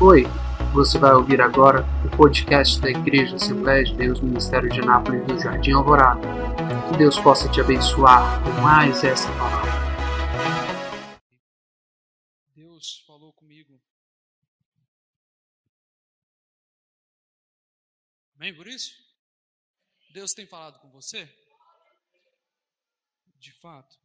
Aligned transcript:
Oi, 0.00 0.22
você 0.72 0.98
vai 0.98 1.12
ouvir 1.12 1.38
agora 1.38 1.84
o 2.06 2.16
podcast 2.16 2.80
da 2.80 2.88
Igreja 2.88 3.36
Assembleia 3.36 3.84
de 3.84 3.94
Deus 3.94 4.18
Ministério 4.22 4.70
de 4.70 4.80
Anápolis 4.80 5.26
no 5.26 5.38
Jardim 5.38 5.72
Alvorada. 5.72 6.26
Que 6.88 6.96
Deus 6.96 7.18
possa 7.20 7.46
te 7.50 7.60
abençoar 7.60 8.42
com 8.42 8.62
mais 8.62 9.04
essa 9.04 9.28
palavra. 9.36 9.70
Deus 12.54 13.04
falou 13.06 13.30
comigo. 13.34 13.78
Amém 18.36 18.54
por 18.56 18.66
isso? 18.66 18.94
Deus 20.14 20.32
tem 20.32 20.46
falado 20.46 20.78
com 20.78 20.90
você? 20.90 21.28
De 23.38 23.52
fato, 23.52 23.98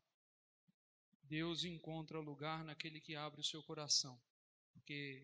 Deus 1.24 1.64
encontra 1.64 2.20
lugar 2.20 2.66
naquele 2.66 3.00
que 3.00 3.16
abre 3.16 3.40
o 3.40 3.46
seu 3.46 3.64
coração. 3.64 4.20
Porque 4.90 5.24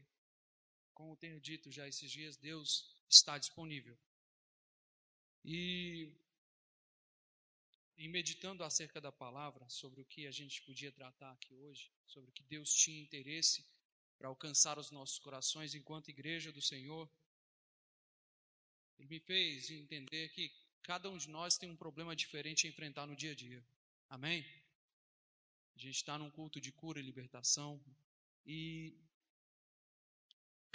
como 0.93 1.17
tenho 1.17 1.41
dito 1.41 1.71
já 1.71 1.87
esses 1.87 2.11
dias, 2.11 2.37
Deus 2.37 2.87
está 3.09 3.35
disponível. 3.39 3.97
E 5.43 6.13
em 7.97 8.07
meditando 8.07 8.63
acerca 8.63 9.01
da 9.01 9.11
palavra, 9.11 9.67
sobre 9.67 10.01
o 10.01 10.05
que 10.05 10.27
a 10.27 10.31
gente 10.31 10.61
podia 10.61 10.91
tratar 10.91 11.31
aqui 11.31 11.55
hoje, 11.55 11.91
sobre 12.05 12.29
o 12.29 12.33
que 12.33 12.43
Deus 12.43 12.71
tinha 12.75 13.01
interesse 13.01 13.65
para 14.19 14.27
alcançar 14.27 14.77
os 14.77 14.91
nossos 14.91 15.17
corações 15.17 15.73
enquanto 15.73 16.09
igreja 16.09 16.51
do 16.51 16.61
Senhor, 16.61 17.09
Ele 18.99 19.07
me 19.07 19.19
fez 19.19 19.71
entender 19.71 20.29
que 20.29 20.53
cada 20.83 21.09
um 21.09 21.17
de 21.17 21.27
nós 21.27 21.57
tem 21.57 21.71
um 21.71 21.75
problema 21.75 22.15
diferente 22.15 22.67
a 22.67 22.69
enfrentar 22.69 23.07
no 23.07 23.15
dia 23.15 23.31
a 23.31 23.35
dia. 23.35 23.65
Amém? 24.09 24.45
A 25.75 25.79
gente 25.79 25.95
está 25.95 26.19
num 26.19 26.29
culto 26.29 26.61
de 26.61 26.71
cura 26.71 26.99
e 26.99 27.03
libertação 27.03 27.83
e 28.45 29.04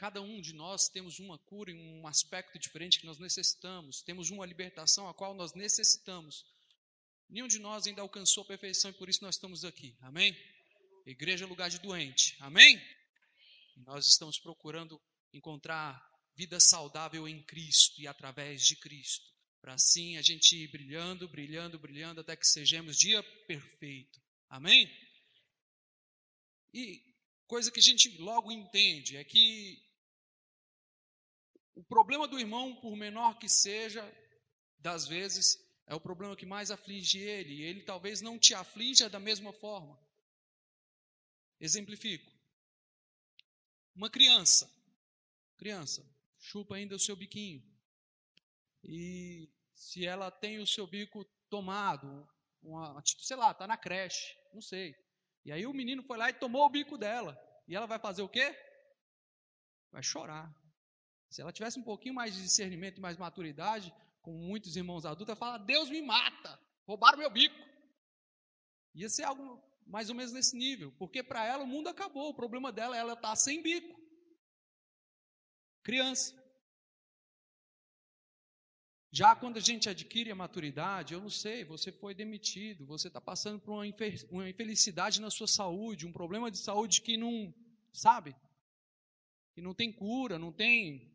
Cada 0.01 0.23
um 0.23 0.41
de 0.41 0.55
nós 0.55 0.89
temos 0.89 1.19
uma 1.19 1.37
cura 1.37 1.71
em 1.71 1.77
um 1.79 2.07
aspecto 2.07 2.59
diferente 2.59 2.99
que 2.99 3.05
nós 3.05 3.19
necessitamos, 3.19 4.01
temos 4.01 4.31
uma 4.31 4.47
libertação 4.47 5.07
a 5.07 5.13
qual 5.13 5.35
nós 5.35 5.53
necessitamos. 5.53 6.43
Nenhum 7.29 7.47
de 7.47 7.59
nós 7.59 7.87
ainda 7.87 8.01
alcançou 8.01 8.43
a 8.43 8.47
perfeição 8.47 8.91
e 8.91 8.95
por 8.95 9.11
isso 9.11 9.23
nós 9.23 9.35
estamos 9.35 9.63
aqui. 9.63 9.95
Amém? 10.01 10.35
Igreja 11.05 11.45
é 11.45 11.47
lugar 11.47 11.69
de 11.69 11.79
doente. 11.81 12.35
Amém? 12.41 12.81
nós 13.85 14.07
estamos 14.07 14.39
procurando 14.39 14.99
encontrar 15.35 16.03
vida 16.35 16.59
saudável 16.59 17.29
em 17.29 17.43
Cristo 17.43 18.01
e 18.01 18.07
através 18.07 18.65
de 18.65 18.77
Cristo. 18.77 19.31
Para 19.61 19.75
assim 19.75 20.17
a 20.17 20.23
gente 20.23 20.57
ir 20.57 20.69
brilhando, 20.69 21.29
brilhando, 21.29 21.79
brilhando 21.79 22.23
até 22.23 22.35
que 22.37 22.47
sejamos 22.47 22.97
dia 22.97 23.23
perfeito. 23.47 24.19
Amém? 24.49 24.91
E 26.73 27.05
coisa 27.47 27.71
que 27.71 27.81
a 27.81 27.83
gente 27.83 28.17
logo 28.17 28.51
entende 28.51 29.19
é 29.19 29.25
que 29.25 29.90
o 31.75 31.83
problema 31.85 32.27
do 32.27 32.39
irmão, 32.39 32.77
por 32.77 32.97
menor 32.97 33.39
que 33.39 33.49
seja, 33.49 34.03
das 34.79 35.07
vezes, 35.07 35.59
é 35.87 35.95
o 35.95 36.01
problema 36.01 36.37
que 36.37 36.47
mais 36.47 36.71
aflige 36.71 37.19
ele. 37.19 37.55
E 37.55 37.63
ele 37.63 37.83
talvez 37.83 38.21
não 38.21 38.39
te 38.39 38.55
aflija 38.55 39.09
da 39.09 39.19
mesma 39.19 39.53
forma. 39.53 39.99
Exemplifico. 41.61 42.31
Uma 43.95 44.11
criança. 44.11 44.71
Criança, 45.59 46.03
chupa 46.39 46.77
ainda 46.77 46.95
o 46.95 46.99
seu 46.99 47.15
biquinho. 47.15 47.63
E 48.83 49.51
se 49.75 50.07
ela 50.07 50.31
tem 50.31 50.59
o 50.59 50.67
seu 50.67 50.87
bico 50.87 51.25
tomado, 51.51 52.27
uma, 52.63 53.03
sei 53.05 53.37
lá, 53.37 53.51
está 53.51 53.67
na 53.67 53.77
creche, 53.77 54.35
não 54.55 54.63
sei. 54.63 54.95
E 55.45 55.53
aí 55.53 55.67
o 55.67 55.75
menino 55.75 56.03
foi 56.03 56.17
lá 56.17 56.31
e 56.31 56.35
tomou 56.35 56.65
o 56.65 56.71
bico 56.71 56.97
dela. 56.97 57.39
E 57.69 57.77
ela 57.77 57.87
vai 57.87 57.99
fazer 57.99 58.23
o 58.23 58.29
quê? 58.29 58.57
Vai 59.91 60.03
chorar. 60.03 60.55
Se 61.31 61.41
ela 61.41 61.53
tivesse 61.53 61.79
um 61.79 61.83
pouquinho 61.83 62.15
mais 62.15 62.35
de 62.35 62.43
discernimento 62.43 62.99
e 62.99 63.01
mais 63.01 63.17
maturidade, 63.17 63.95
como 64.21 64.37
muitos 64.37 64.77
irmãos 64.77 65.07
adultos, 65.07 65.29
ela 65.29 65.37
fala: 65.37 65.59
Deus 65.59 65.89
me 65.89 66.03
mata, 66.03 66.61
roubaram 66.85 67.19
meu 67.19 67.31
bico. 67.31 67.57
Ia 68.95 69.09
ser 69.09 69.23
algo 69.23 69.63
mais 69.87 70.09
ou 70.09 70.15
menos 70.17 70.33
nesse 70.33 70.57
nível, 70.57 70.93
porque 70.99 71.23
para 71.23 71.45
ela 71.45 71.63
o 71.63 71.67
mundo 71.67 71.89
acabou, 71.89 72.31
o 72.31 72.35
problema 72.35 72.73
dela 72.73 72.97
é 72.97 73.01
ela 73.01 73.13
estar 73.13 73.31
tá 73.31 73.37
sem 73.37 73.63
bico. 73.63 73.99
Criança. 75.85 76.39
Já 79.13 79.35
quando 79.35 79.57
a 79.57 79.61
gente 79.61 79.89
adquire 79.89 80.31
a 80.31 80.37
maturidade, 80.37 81.15
eu 81.15 81.21
não 81.21 81.31
sei, 81.31 81.65
você 81.65 81.91
foi 81.91 82.15
demitido, 82.15 82.87
você 82.87 83.09
está 83.09 83.21
passando 83.21 83.59
por 83.61 83.73
uma 83.73 84.49
infelicidade 84.49 85.21
na 85.21 85.31
sua 85.31 85.49
saúde, 85.49 86.07
um 86.07 86.13
problema 86.13 86.49
de 86.51 86.59
saúde 86.59 87.03
que 87.03 87.17
não, 87.17 87.53
sabe? 87.93 88.37
Que 89.53 89.61
não 89.61 89.75
tem 89.75 89.93
cura, 89.93 90.39
não 90.39 90.53
tem 90.53 91.10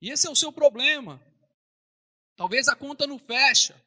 e 0.00 0.10
esse 0.10 0.26
é 0.26 0.30
o 0.30 0.36
seu 0.36 0.52
problema. 0.52 1.20
Talvez 2.36 2.68
a 2.68 2.74
conta 2.74 3.06
não 3.06 3.18
fecha. 3.18 3.80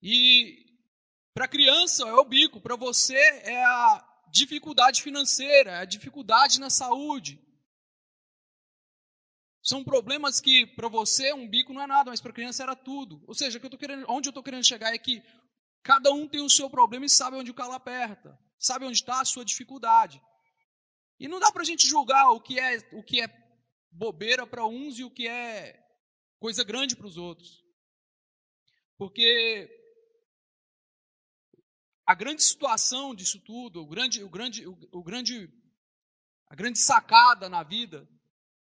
E 0.00 0.64
para 1.34 1.44
a 1.44 1.48
criança 1.48 2.06
é 2.08 2.12
o 2.12 2.24
bico, 2.24 2.60
para 2.60 2.76
você 2.76 3.16
é 3.16 3.64
a 3.64 4.22
dificuldade 4.28 5.02
financeira, 5.02 5.72
é 5.72 5.78
a 5.78 5.84
dificuldade 5.84 6.58
na 6.58 6.70
saúde. 6.70 7.40
São 9.62 9.82
problemas 9.82 10.40
que 10.40 10.66
para 10.66 10.88
você 10.88 11.32
um 11.32 11.48
bico 11.48 11.72
não 11.72 11.82
é 11.82 11.86
nada, 11.86 12.10
mas 12.10 12.20
para 12.20 12.30
a 12.30 12.34
criança 12.34 12.62
era 12.62 12.76
tudo. 12.76 13.24
Ou 13.26 13.34
seja, 13.34 13.58
eu 13.58 13.78
querendo, 13.78 14.04
onde 14.08 14.28
eu 14.28 14.30
estou 14.30 14.42
querendo 14.42 14.64
chegar 14.64 14.94
é 14.94 14.98
que 14.98 15.22
cada 15.82 16.12
um 16.12 16.28
tem 16.28 16.42
o 16.42 16.50
seu 16.50 16.68
problema 16.68 17.06
e 17.06 17.08
sabe 17.10 17.36
onde 17.36 17.50
o 17.50 17.54
calo 17.54 17.72
aperta, 17.72 18.38
sabe 18.58 18.84
onde 18.84 18.98
está 18.98 19.20
a 19.20 19.24
sua 19.24 19.44
dificuldade. 19.44 20.20
E 21.18 21.28
não 21.28 21.38
dá 21.38 21.50
para 21.52 21.62
a 21.62 21.64
gente 21.64 21.86
julgar 21.86 22.30
o 22.30 22.40
que 22.40 22.58
é, 22.58 22.78
o 22.92 23.02
que 23.02 23.20
é 23.20 23.28
bobeira 23.90 24.46
para 24.46 24.66
uns 24.66 24.98
e 24.98 25.04
o 25.04 25.10
que 25.10 25.28
é 25.28 25.80
coisa 26.38 26.64
grande 26.64 26.96
para 26.96 27.06
os 27.06 27.16
outros. 27.16 27.64
Porque 28.96 29.68
a 32.06 32.14
grande 32.14 32.42
situação 32.42 33.14
disso 33.14 33.40
tudo, 33.40 33.82
o 33.82 33.86
grande, 33.86 34.22
o 34.22 34.28
grande, 34.28 34.66
o, 34.66 34.76
o 34.92 35.02
grande, 35.02 35.48
a 36.48 36.54
grande 36.54 36.78
sacada 36.78 37.48
na 37.48 37.62
vida 37.62 38.08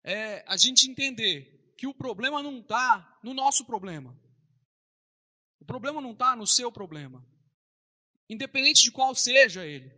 é 0.05 0.44
a 0.47 0.56
gente 0.56 0.91
entender 0.91 1.75
que 1.76 1.87
o 1.87 1.94
problema 1.94 2.43
não 2.43 2.60
está 2.60 3.19
no 3.22 3.34
nosso 3.34 3.65
problema. 3.65 4.19
O 5.60 5.65
problema 5.65 6.00
não 6.00 6.12
está 6.12 6.34
no 6.34 6.47
seu 6.47 6.72
problema. 6.72 7.25
Independente 8.28 8.82
de 8.82 8.91
qual 8.91 9.15
seja 9.15 9.66
ele. 9.66 9.93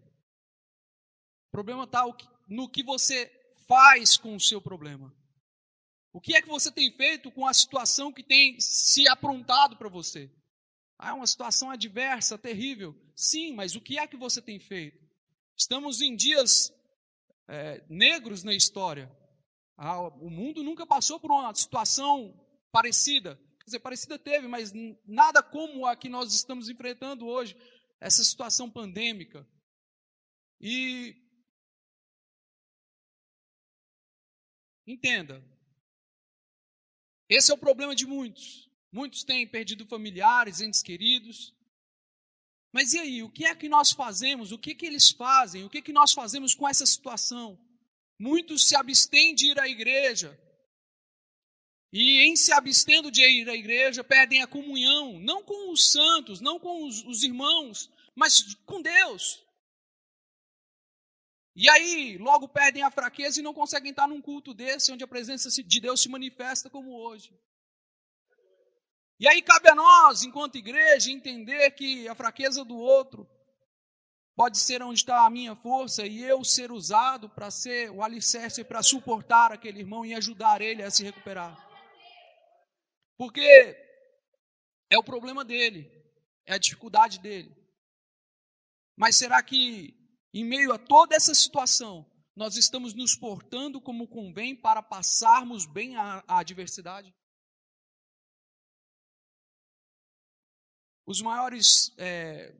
O 1.51 1.53
problema 1.53 1.83
está 1.83 2.05
no 2.49 2.69
que 2.69 2.83
você 2.83 3.27
faz 3.67 4.17
com 4.17 4.37
o 4.37 4.41
seu 4.41 4.63
problema. 4.63 5.13
O 6.13 6.21
que 6.21 6.35
é 6.35 6.41
que 6.41 6.49
você 6.49 6.71
tem 6.71 6.93
feito 6.97 7.31
com 7.31 7.45
a 7.45 7.53
situação 7.53 8.13
que 8.13 8.23
tem 8.23 8.59
se 8.61 9.09
aprontado 9.09 9.77
para 9.77 9.89
você? 9.89 10.31
Ah, 10.97 11.11
é 11.11 11.13
uma 11.13 11.27
situação 11.27 11.69
adversa, 11.71 12.39
terrível. 12.39 12.95
Sim, 13.17 13.53
mas 13.55 13.75
o 13.75 13.81
que 13.81 13.99
é 13.99 14.07
que 14.07 14.17
você 14.17 14.41
tem 14.41 14.61
feito? 14.61 15.01
Estamos 15.57 16.01
em 16.01 16.15
dias 16.15 16.73
é, 17.49 17.85
negros 17.89 18.45
na 18.45 18.55
história. 18.55 19.11
Ah, 19.77 20.01
o 20.03 20.31
mundo 20.31 20.63
nunca 20.63 20.87
passou 20.87 21.19
por 21.19 21.33
uma 21.33 21.53
situação 21.53 22.33
parecida. 22.71 23.37
Quer 23.59 23.65
dizer, 23.65 23.81
parecida 23.81 24.19
teve, 24.19 24.47
mas 24.47 24.73
nada 25.05 25.43
como 25.43 25.85
a 25.85 25.97
que 25.97 26.09
nós 26.09 26.33
estamos 26.33 26.69
enfrentando 26.69 27.27
hoje, 27.27 27.57
essa 28.01 28.23
situação 28.23 28.71
pandêmica. 28.71 29.45
E 30.61 31.17
entenda, 34.87 35.45
esse 37.29 37.51
é 37.51 37.55
o 37.55 37.59
problema 37.59 37.95
de 37.95 38.07
muitos. 38.07 38.69
Muitos 38.93 39.23
têm 39.23 39.47
perdido 39.47 39.87
familiares, 39.87 40.61
entes 40.61 40.83
queridos. 40.83 41.55
Mas 42.73 42.93
e 42.93 42.99
aí, 42.99 43.23
o 43.23 43.31
que 43.31 43.45
é 43.45 43.55
que 43.55 43.69
nós 43.69 43.93
fazemos? 43.93 44.51
O 44.51 44.59
que, 44.59 44.75
que 44.75 44.85
eles 44.85 45.11
fazem? 45.11 45.65
O 45.65 45.71
que, 45.71 45.81
que 45.81 45.93
nós 45.93 46.13
fazemos 46.13 46.55
com 46.55 46.69
essa 46.69 46.85
situação? 46.85 47.59
Muitos 48.19 48.67
se 48.67 48.75
abstêm 48.75 49.35
de 49.35 49.53
ir 49.53 49.61
à 49.61 49.69
igreja. 49.69 50.39
E 51.93 52.21
em 52.23 52.37
se 52.37 52.53
abstendo 52.53 53.11
de 53.11 53.23
ir 53.23 53.49
à 53.49 53.55
igreja, 53.55 54.03
perdem 54.03 54.43
a 54.43 54.47
comunhão, 54.47 55.19
não 55.21 55.43
com 55.43 55.73
os 55.73 55.91
santos, 55.91 56.41
não 56.41 56.59
com 56.59 56.87
os, 56.87 57.05
os 57.05 57.23
irmãos, 57.23 57.91
mas 58.15 58.55
com 58.67 58.83
Deus. 58.83 59.43
E 61.55 61.69
aí, 61.69 62.17
logo 62.19 62.49
perdem 62.49 62.83
a 62.83 62.91
fraqueza 62.91 63.41
e 63.41 63.43
não 63.43 63.53
conseguem 63.53 63.91
estar 63.91 64.07
num 64.07 64.23
culto 64.23 64.55
desse, 64.55 64.93
onde 64.93 65.05
a 65.05 65.09
presença 65.09 65.51
de 65.51 65.81
Deus 65.81 66.01
se 66.01 66.09
manifesta 66.09 66.71
como 66.71 66.97
hoje. 66.97 67.35
E 69.19 69.29
aí 69.29 69.43
cabe 69.43 69.69
a 69.69 69.75
nós, 69.75 70.23
enquanto 70.23 70.57
igreja, 70.57 71.11
entender 71.11 71.73
que 71.73 72.09
a 72.09 72.15
fraqueza 72.15 72.65
do 72.65 72.77
outro 72.77 73.29
pode 74.35 74.59
ser 74.59 74.83
onde 74.83 75.01
está 75.01 75.27
a 75.27 75.31
minha 75.31 75.55
força 75.55 76.07
e 76.07 76.23
eu 76.23 76.43
ser 76.43 76.73
usado 76.73 77.29
para 77.29 77.51
ser 77.51 77.91
o 77.91 78.03
alicerce 78.03 78.65
para 78.65 78.83
suportar 78.83 79.53
aquele 79.53 79.81
irmão 79.81 80.07
e 80.07 80.15
ajudar 80.15 80.63
ele 80.63 80.83
a 80.83 80.91
se 80.91 81.05
recuperar. 81.05 81.55
Porque 83.19 83.77
é 84.89 84.97
o 84.97 85.05
problema 85.05 85.45
dele, 85.45 85.93
é 86.47 86.55
a 86.55 86.59
dificuldade 86.59 87.19
dele. 87.19 87.55
Mas 88.97 89.17
será 89.17 89.43
que 89.43 90.00
em 90.33 90.45
meio 90.45 90.73
a 90.73 90.79
toda 90.79 91.15
essa 91.15 91.35
situação, 91.35 92.09
nós 92.37 92.57
estamos 92.57 92.95
nos 92.95 93.17
portando 93.17 93.81
como 93.81 94.07
convém 94.07 94.55
para 94.55 94.83
passarmos 94.83 95.67
bem 95.67 95.97
a, 95.97 96.25
a 96.27 96.39
adversidade? 96.39 97.15
Os 101.05 101.21
maiores 101.21 101.93
é, 101.99 102.55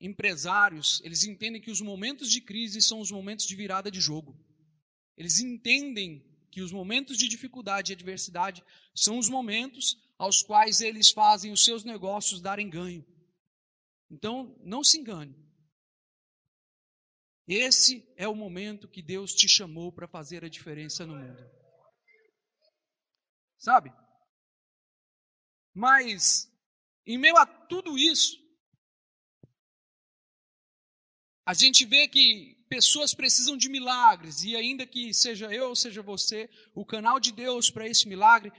empresários, 0.00 1.00
eles 1.02 1.24
entendem 1.24 1.60
que 1.60 1.70
os 1.70 1.80
momentos 1.80 2.30
de 2.30 2.40
crise 2.40 2.80
são 2.80 3.00
os 3.00 3.10
momentos 3.10 3.46
de 3.46 3.56
virada 3.56 3.90
de 3.90 4.00
jogo. 4.00 4.38
Eles 5.16 5.40
entendem 5.40 6.24
que 6.50 6.62
os 6.62 6.70
momentos 6.70 7.18
de 7.18 7.28
dificuldade 7.28 7.92
e 7.92 7.94
adversidade 7.94 8.64
são 8.94 9.18
os 9.18 9.28
momentos 9.28 9.96
aos 10.16 10.42
quais 10.42 10.80
eles 10.80 11.10
fazem 11.10 11.52
os 11.52 11.64
seus 11.64 11.84
negócios 11.84 12.40
darem 12.40 12.70
ganho. 12.70 13.04
Então, 14.10 14.56
não 14.64 14.82
se 14.82 14.98
engane. 14.98 15.34
Esse 17.48 18.06
é 18.14 18.28
o 18.28 18.34
momento 18.34 18.86
que 18.86 19.00
Deus 19.00 19.32
te 19.32 19.48
chamou 19.48 19.90
para 19.90 20.06
fazer 20.06 20.44
a 20.44 20.50
diferença 20.50 21.06
no 21.06 21.16
mundo. 21.16 21.50
Sabe? 23.56 23.90
Mas, 25.74 26.46
em 27.06 27.16
meio 27.16 27.38
a 27.38 27.46
tudo 27.46 27.96
isso, 27.96 28.36
a 31.46 31.54
gente 31.54 31.86
vê 31.86 32.06
que 32.06 32.54
pessoas 32.68 33.14
precisam 33.14 33.56
de 33.56 33.70
milagres, 33.70 34.42
e 34.42 34.54
ainda 34.54 34.86
que 34.86 35.14
seja 35.14 35.50
eu 35.50 35.70
ou 35.70 35.74
seja 35.74 36.02
você, 36.02 36.50
o 36.74 36.84
canal 36.84 37.18
de 37.18 37.32
Deus 37.32 37.70
para 37.70 37.88
esse 37.88 38.06
milagre, 38.06 38.52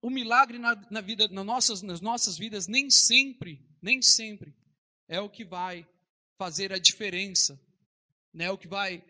o 0.00 0.08
milagre 0.08 0.58
na, 0.58 0.74
na 0.90 1.02
vida, 1.02 1.28
nossas, 1.28 1.82
nas 1.82 2.00
nossas 2.00 2.38
vidas, 2.38 2.66
nem 2.66 2.88
sempre, 2.88 3.68
nem 3.82 4.00
sempre 4.00 4.56
é 5.06 5.20
o 5.20 5.28
que 5.28 5.44
vai 5.44 5.86
fazer 6.40 6.72
a 6.72 6.78
diferença, 6.78 7.60
né? 8.32 8.50
O 8.50 8.56
que 8.56 8.66
vai 8.66 9.04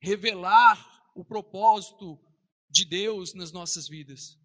revelar 0.00 1.12
o 1.14 1.22
propósito 1.22 2.18
de 2.70 2.86
Deus 2.86 3.34
nas 3.34 3.52
nossas 3.52 3.86
vidas. 3.86 4.40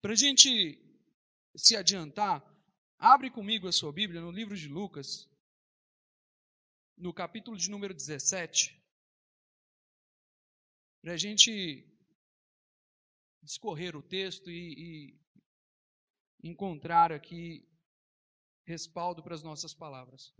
Para 0.00 0.12
a 0.12 0.16
gente 0.16 0.48
se 1.54 1.76
adiantar, 1.76 2.42
abre 2.98 3.30
comigo 3.30 3.68
a 3.68 3.72
sua 3.72 3.92
Bíblia 3.92 4.22
no 4.22 4.30
livro 4.30 4.56
de 4.56 4.66
Lucas, 4.66 5.28
no 6.96 7.12
capítulo 7.12 7.58
de 7.58 7.68
número 7.68 7.92
17, 7.92 8.82
para 11.02 11.12
a 11.12 11.18
gente 11.18 11.86
discorrer 13.42 13.94
o 13.94 14.02
texto 14.02 14.50
e, 14.50 15.18
e 16.42 16.48
encontrar 16.48 17.12
aqui 17.12 17.69
respaldo 18.64 19.22
para 19.22 19.34
as 19.34 19.42
nossas 19.42 19.74
palavras. 19.74 20.34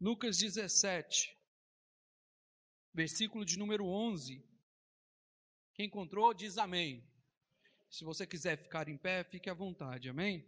Lucas 0.00 0.36
17, 0.38 1.36
versículo 2.92 3.44
de 3.44 3.58
número 3.58 3.86
11. 3.86 4.44
Quem 5.74 5.86
encontrou, 5.86 6.32
diz 6.32 6.58
amém. 6.58 7.02
Se 7.90 8.04
você 8.04 8.26
quiser 8.26 8.56
ficar 8.56 8.88
em 8.88 8.96
pé, 8.96 9.24
fique 9.24 9.50
à 9.50 9.54
vontade, 9.54 10.08
amém? 10.08 10.40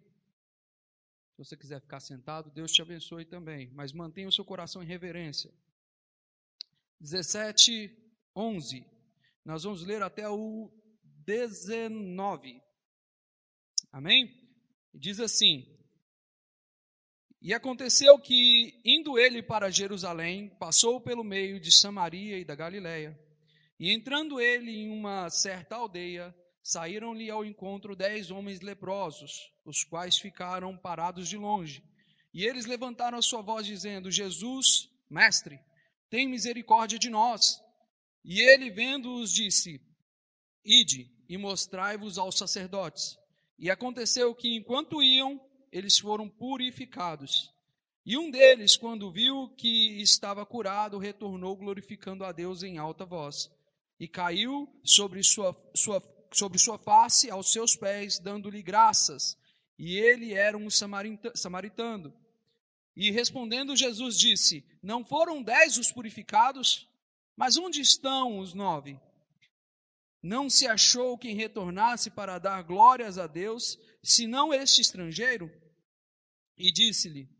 Se 1.30 1.38
você 1.38 1.56
quiser 1.56 1.80
ficar 1.80 2.00
sentado, 2.00 2.50
Deus 2.50 2.70
te 2.72 2.82
abençoe 2.82 3.24
também, 3.24 3.70
mas 3.72 3.92
mantenha 3.92 4.28
o 4.28 4.32
seu 4.32 4.44
coração 4.44 4.82
em 4.82 4.86
reverência. 4.86 5.52
17, 7.00 7.90
11. 8.34 8.84
Nós 9.44 9.62
vamos 9.62 9.84
ler 9.84 10.02
até 10.02 10.28
o 10.28 10.70
19. 11.24 12.60
Amém? 13.92 14.30
Diz 14.92 15.20
assim: 15.20 15.64
E 17.40 17.54
aconteceu 17.54 18.18
que, 18.18 18.80
indo 18.84 19.18
ele 19.18 19.42
para 19.42 19.70
Jerusalém, 19.70 20.48
passou 20.58 21.00
pelo 21.00 21.22
meio 21.22 21.60
de 21.60 21.70
Samaria 21.70 22.38
e 22.38 22.44
da 22.44 22.54
Galiléia. 22.54 23.18
E 23.78 23.92
entrando 23.92 24.40
ele 24.40 24.72
em 24.72 24.90
uma 24.90 25.30
certa 25.30 25.76
aldeia, 25.76 26.34
saíram-lhe 26.62 27.30
ao 27.30 27.44
encontro 27.44 27.94
dez 27.94 28.30
homens 28.30 28.60
leprosos, 28.60 29.52
os 29.64 29.84
quais 29.84 30.18
ficaram 30.18 30.76
parados 30.76 31.28
de 31.28 31.36
longe. 31.36 31.82
E 32.34 32.44
eles 32.44 32.66
levantaram 32.66 33.18
a 33.18 33.22
sua 33.22 33.40
voz, 33.40 33.64
dizendo: 33.66 34.10
Jesus, 34.10 34.90
mestre, 35.08 35.60
tem 36.10 36.28
misericórdia 36.28 36.98
de 36.98 37.10
nós. 37.10 37.60
E 38.24 38.40
ele, 38.40 38.70
vendo-os, 38.70 39.32
disse: 39.32 39.80
Ide 40.64 41.10
e 41.28 41.36
mostrai-vos 41.36 42.18
aos 42.18 42.36
sacerdotes. 42.36 43.16
E 43.58 43.70
aconteceu 43.70 44.34
que, 44.34 44.54
enquanto 44.54 45.02
iam, 45.02 45.40
eles 45.72 45.98
foram 45.98 46.28
purificados. 46.28 47.52
E 48.04 48.16
um 48.16 48.30
deles, 48.30 48.76
quando 48.76 49.12
viu 49.12 49.48
que 49.56 50.00
estava 50.00 50.46
curado, 50.46 50.98
retornou 50.98 51.56
glorificando 51.56 52.24
a 52.24 52.32
Deus 52.32 52.62
em 52.62 52.78
alta 52.78 53.04
voz. 53.04 53.50
E 54.00 54.08
caiu 54.08 54.68
sobre 54.84 55.22
sua, 55.22 55.54
sua, 55.74 56.02
sobre 56.32 56.58
sua 56.58 56.78
face 56.78 57.30
aos 57.30 57.52
seus 57.52 57.76
pés, 57.76 58.18
dando-lhe 58.18 58.62
graças. 58.62 59.36
E 59.78 59.96
ele 59.96 60.32
era 60.32 60.56
um 60.56 60.68
samaritano. 60.70 62.14
E 63.00 63.12
respondendo 63.12 63.76
Jesus 63.76 64.18
disse: 64.18 64.64
Não 64.82 65.04
foram 65.04 65.40
dez 65.40 65.78
os 65.78 65.92
purificados? 65.92 66.88
Mas 67.36 67.56
onde 67.56 67.80
estão 67.80 68.40
os 68.40 68.54
nove? 68.54 69.00
Não 70.20 70.50
se 70.50 70.66
achou 70.66 71.16
quem 71.16 71.36
retornasse 71.36 72.10
para 72.10 72.40
dar 72.40 72.60
glórias 72.64 73.16
a 73.16 73.28
Deus, 73.28 73.78
senão 74.02 74.52
este 74.52 74.80
estrangeiro? 74.80 75.48
E 76.56 76.72
disse-lhe: 76.72 77.30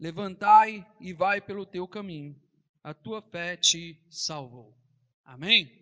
Levantai 0.00 0.84
e 1.00 1.12
vai 1.12 1.40
pelo 1.40 1.64
teu 1.64 1.86
caminho, 1.86 2.34
a 2.82 2.92
tua 2.92 3.22
fé 3.22 3.56
te 3.56 4.04
salvou. 4.10 4.76
Amém? 5.24 5.80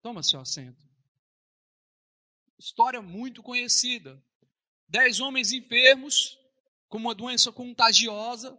Toma 0.00 0.22
seu 0.22 0.38
assento. 0.38 0.88
História 2.56 3.02
muito 3.02 3.42
conhecida. 3.42 4.22
Dez 4.88 5.18
homens 5.18 5.50
enfermos, 5.50 6.38
com 6.94 6.98
uma 6.98 7.12
doença 7.12 7.50
contagiosa, 7.50 8.56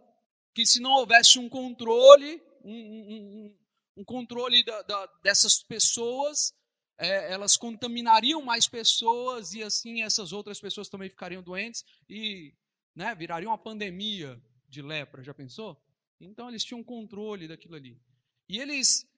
que 0.54 0.66
se 0.66 0.78
não 0.78 0.90
houvesse 0.90 1.38
um 1.38 1.48
controle, 1.48 2.38
um, 2.62 2.74
um, 2.74 3.56
um 3.96 4.04
controle 4.04 4.62
da, 4.62 4.82
da, 4.82 5.06
dessas 5.22 5.62
pessoas, 5.62 6.52
é, 6.98 7.32
elas 7.32 7.56
contaminariam 7.56 8.42
mais 8.42 8.68
pessoas 8.68 9.54
e 9.54 9.62
assim 9.62 10.02
essas 10.02 10.34
outras 10.34 10.60
pessoas 10.60 10.90
também 10.90 11.08
ficariam 11.08 11.42
doentes 11.42 11.82
e 12.10 12.52
né, 12.94 13.14
virariam 13.14 13.52
uma 13.52 13.56
pandemia 13.56 14.38
de 14.68 14.82
lepra, 14.82 15.22
já 15.22 15.32
pensou? 15.32 15.82
Então 16.20 16.50
eles 16.50 16.62
tinham 16.62 16.84
controle 16.84 17.48
daquilo 17.48 17.74
ali. 17.74 17.98
E 18.50 18.58
eles, 18.58 19.08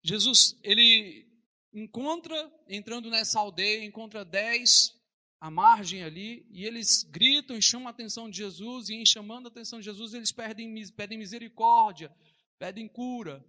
Jesus, 0.00 0.56
ele 0.62 1.26
encontra, 1.72 2.48
entrando 2.68 3.10
nessa 3.10 3.40
aldeia, 3.40 3.84
encontra 3.84 4.24
dez 4.24 4.96
à 5.40 5.50
margem 5.50 6.02
ali, 6.02 6.46
e 6.50 6.66
eles 6.66 7.02
gritam 7.02 7.56
e 7.56 7.62
chamam 7.62 7.88
a 7.88 7.90
atenção 7.90 8.28
de 8.28 8.36
Jesus, 8.36 8.90
e 8.90 8.94
em 8.94 9.06
chamando 9.06 9.46
a 9.46 9.48
atenção 9.48 9.78
de 9.78 9.86
Jesus, 9.86 10.12
eles 10.12 10.30
pedem, 10.30 10.86
pedem 10.90 11.18
misericórdia, 11.18 12.14
pedem 12.58 12.86
cura. 12.86 13.42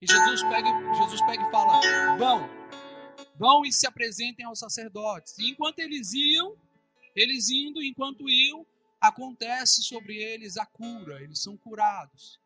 E 0.00 0.06
Jesus 0.06 0.42
pega, 0.44 0.68
Jesus 0.94 1.20
pega 1.26 1.46
e 1.46 1.50
fala: 1.50 2.16
vão, 2.16 2.48
vão 3.36 3.64
e 3.66 3.72
se 3.72 3.86
apresentem 3.86 4.46
aos 4.46 4.58
sacerdotes. 4.58 5.38
E 5.38 5.50
enquanto 5.50 5.80
eles 5.80 6.14
iam, 6.14 6.56
eles 7.14 7.50
indo, 7.50 7.82
enquanto 7.82 8.30
iam, 8.30 8.66
acontece 8.98 9.82
sobre 9.82 10.16
eles 10.16 10.56
a 10.56 10.64
cura, 10.64 11.22
eles 11.22 11.42
são 11.42 11.56
curados. 11.58 12.40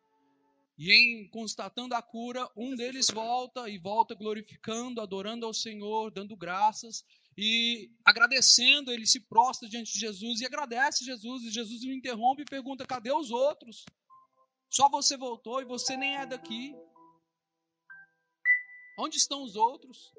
E 0.76 0.92
em 0.92 1.28
constatando 1.28 1.94
a 1.94 2.02
cura, 2.02 2.50
um 2.56 2.74
deles 2.74 3.06
volta 3.08 3.68
e 3.68 3.78
volta 3.78 4.12
glorificando, 4.12 5.00
adorando 5.00 5.46
ao 5.46 5.54
Senhor, 5.54 6.10
dando 6.10 6.36
graças, 6.36 7.04
e 7.36 7.90
agradecendo, 8.04 8.92
ele 8.92 9.06
se 9.06 9.20
prostra 9.20 9.68
diante 9.68 9.92
de 9.92 9.98
Jesus 9.98 10.40
e 10.40 10.46
agradece 10.46 11.04
Jesus. 11.04 11.42
E 11.42 11.50
Jesus 11.50 11.82
o 11.82 11.92
interrompe 11.92 12.42
e 12.42 12.46
pergunta: 12.46 12.86
cadê 12.86 13.12
os 13.12 13.30
outros? 13.30 13.84
Só 14.70 14.88
você 14.88 15.16
voltou 15.16 15.60
e 15.60 15.64
você 15.64 15.96
nem 15.96 16.16
é 16.16 16.26
daqui. 16.26 16.74
Onde 18.98 19.16
estão 19.16 19.42
os 19.42 19.56
outros? 19.56 20.12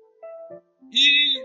E, 0.92 1.44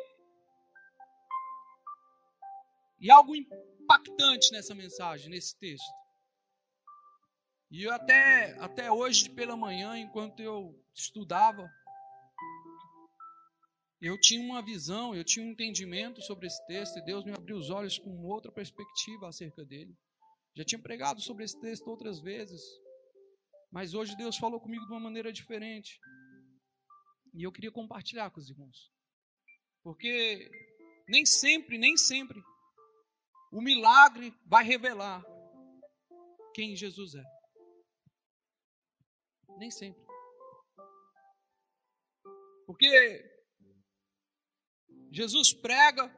e 3.01 3.11
algo 3.11 3.35
impactante 3.37 4.51
nessa 4.53 4.75
mensagem, 4.75 5.31
nesse 5.31 5.57
texto. 5.57 6.01
E 7.71 7.85
eu 7.85 7.93
até, 7.93 8.59
até 8.59 8.91
hoje 8.91 9.31
pela 9.31 9.57
manhã, 9.57 9.97
enquanto 9.97 10.41
eu 10.41 10.75
estudava, 10.93 11.71
eu 14.01 14.19
tinha 14.19 14.43
uma 14.43 14.63
visão, 14.63 15.15
eu 15.15 15.23
tinha 15.23 15.45
um 15.45 15.51
entendimento 15.51 16.23
sobre 16.23 16.47
esse 16.47 16.67
texto 16.67 16.99
e 16.99 17.05
Deus 17.05 17.25
me 17.25 17.33
abriu 17.33 17.57
os 17.57 17.69
olhos 17.69 17.99
com 17.99 18.25
outra 18.25 18.51
perspectiva 18.51 19.29
acerca 19.29 19.65
dele. 19.65 19.95
Já 20.57 20.65
tinha 20.65 20.81
pregado 20.81 21.21
sobre 21.21 21.45
esse 21.45 21.61
texto 21.61 21.87
outras 21.89 22.21
vezes. 22.21 22.63
Mas 23.71 23.95
hoje 23.95 24.17
Deus 24.17 24.37
falou 24.37 24.59
comigo 24.59 24.85
de 24.87 24.93
uma 24.93 25.01
maneira 25.01 25.33
diferente. 25.33 26.01
E 27.35 27.43
eu 27.43 27.53
queria 27.53 27.71
compartilhar 27.71 28.31
com 28.31 28.41
os 28.41 28.49
irmãos. 28.49 28.91
Porque 29.83 30.51
nem 31.07 31.25
sempre, 31.27 31.79
nem 31.79 31.97
sempre, 31.97 32.43
o 33.53 33.61
milagre 33.61 34.35
vai 34.47 34.65
revelar 34.65 35.23
quem 36.55 36.75
Jesus 36.75 37.15
é. 37.15 37.25
Nem 39.59 39.71
sempre. 39.71 40.03
Porque 42.67 43.30
Jesus 45.11 45.53
prega, 45.53 46.09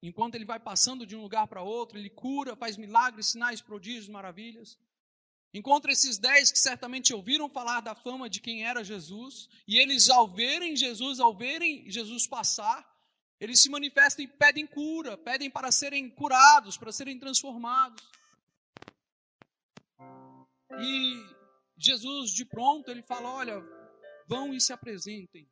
enquanto 0.00 0.36
ele 0.36 0.44
vai 0.44 0.60
passando 0.60 1.04
de 1.04 1.16
um 1.16 1.22
lugar 1.22 1.48
para 1.48 1.60
outro, 1.60 1.98
ele 1.98 2.08
cura, 2.08 2.54
faz 2.54 2.76
milagres, 2.76 3.26
sinais, 3.26 3.60
prodígios, 3.60 4.08
maravilhas. 4.08 4.78
Encontra 5.52 5.90
esses 5.90 6.18
dez 6.18 6.52
que 6.52 6.58
certamente 6.58 7.12
ouviram 7.12 7.48
falar 7.48 7.80
da 7.80 7.94
fama 7.94 8.30
de 8.30 8.40
quem 8.40 8.64
era 8.64 8.84
Jesus, 8.84 9.48
e 9.66 9.76
eles, 9.76 10.08
ao 10.08 10.28
verem 10.28 10.76
Jesus, 10.76 11.18
ao 11.18 11.34
verem 11.34 11.90
Jesus 11.90 12.26
passar, 12.26 12.86
eles 13.40 13.60
se 13.60 13.68
manifestam 13.68 14.24
e 14.24 14.28
pedem 14.28 14.66
cura, 14.66 15.16
pedem 15.16 15.50
para 15.50 15.72
serem 15.72 16.08
curados, 16.10 16.76
para 16.76 16.92
serem 16.92 17.18
transformados. 17.18 18.04
E 20.80 21.24
Jesus, 21.76 22.30
de 22.30 22.44
pronto, 22.44 22.90
ele 22.90 23.02
fala: 23.02 23.30
Olha, 23.30 23.60
vão 24.26 24.52
e 24.52 24.60
se 24.60 24.72
apresentem. 24.72 25.48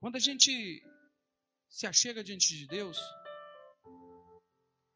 Quando 0.00 0.16
a 0.16 0.18
gente 0.18 0.82
se 1.68 1.86
achega 1.86 2.24
diante 2.24 2.56
de 2.56 2.66
Deus, 2.66 2.98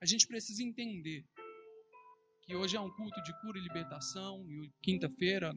a 0.01 0.07
gente 0.07 0.27
precisa 0.27 0.63
entender 0.63 1.27
que 2.43 2.57
hoje 2.57 2.77
é 2.77 2.81
um 2.81 2.91
culto 2.91 3.23
de 3.23 3.39
cura 3.41 3.59
e 3.59 3.63
libertação, 3.63 4.43
e 4.51 4.73
quinta-feira 4.83 5.55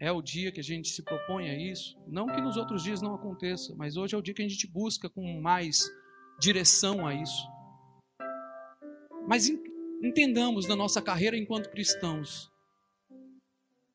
é 0.00 0.10
o 0.10 0.20
dia 0.20 0.50
que 0.50 0.58
a 0.58 0.64
gente 0.64 0.88
se 0.88 1.04
propõe 1.04 1.50
a 1.50 1.56
isso. 1.56 1.96
Não 2.08 2.26
que 2.26 2.40
nos 2.40 2.56
outros 2.56 2.82
dias 2.82 3.00
não 3.00 3.14
aconteça, 3.14 3.72
mas 3.76 3.96
hoje 3.96 4.16
é 4.16 4.18
o 4.18 4.22
dia 4.22 4.34
que 4.34 4.42
a 4.42 4.48
gente 4.48 4.66
busca 4.66 5.08
com 5.08 5.40
mais 5.40 5.88
direção 6.40 7.06
a 7.06 7.14
isso. 7.14 7.48
Mas 9.28 9.48
entendamos 10.02 10.66
na 10.66 10.74
nossa 10.74 11.00
carreira 11.00 11.36
enquanto 11.36 11.70
cristãos, 11.70 12.50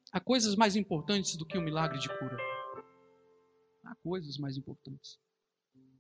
há 0.10 0.22
coisas 0.22 0.56
mais 0.56 0.78
importantes 0.78 1.36
do 1.36 1.46
que 1.46 1.58
o 1.58 1.62
milagre 1.62 2.00
de 2.00 2.08
cura. 2.18 2.59
Há 3.90 3.96
coisas 4.04 4.38
mais 4.38 4.56
importantes. 4.56 5.20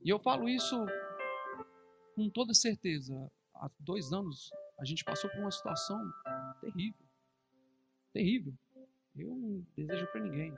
E 0.03 0.09
eu 0.09 0.19
falo 0.19 0.47
isso 0.47 0.85
com 2.15 2.29
toda 2.29 2.53
certeza 2.53 3.31
há 3.55 3.67
dois 3.79 4.13
anos, 4.13 4.51
a 4.79 4.85
gente 4.85 5.03
passou 5.03 5.27
por 5.31 5.39
uma 5.39 5.49
situação 5.51 5.99
terrível. 6.61 7.05
Terrível. 8.13 8.53
Eu 9.15 9.35
não 9.35 9.65
desejo 9.75 10.05
para 10.11 10.21
ninguém. 10.21 10.53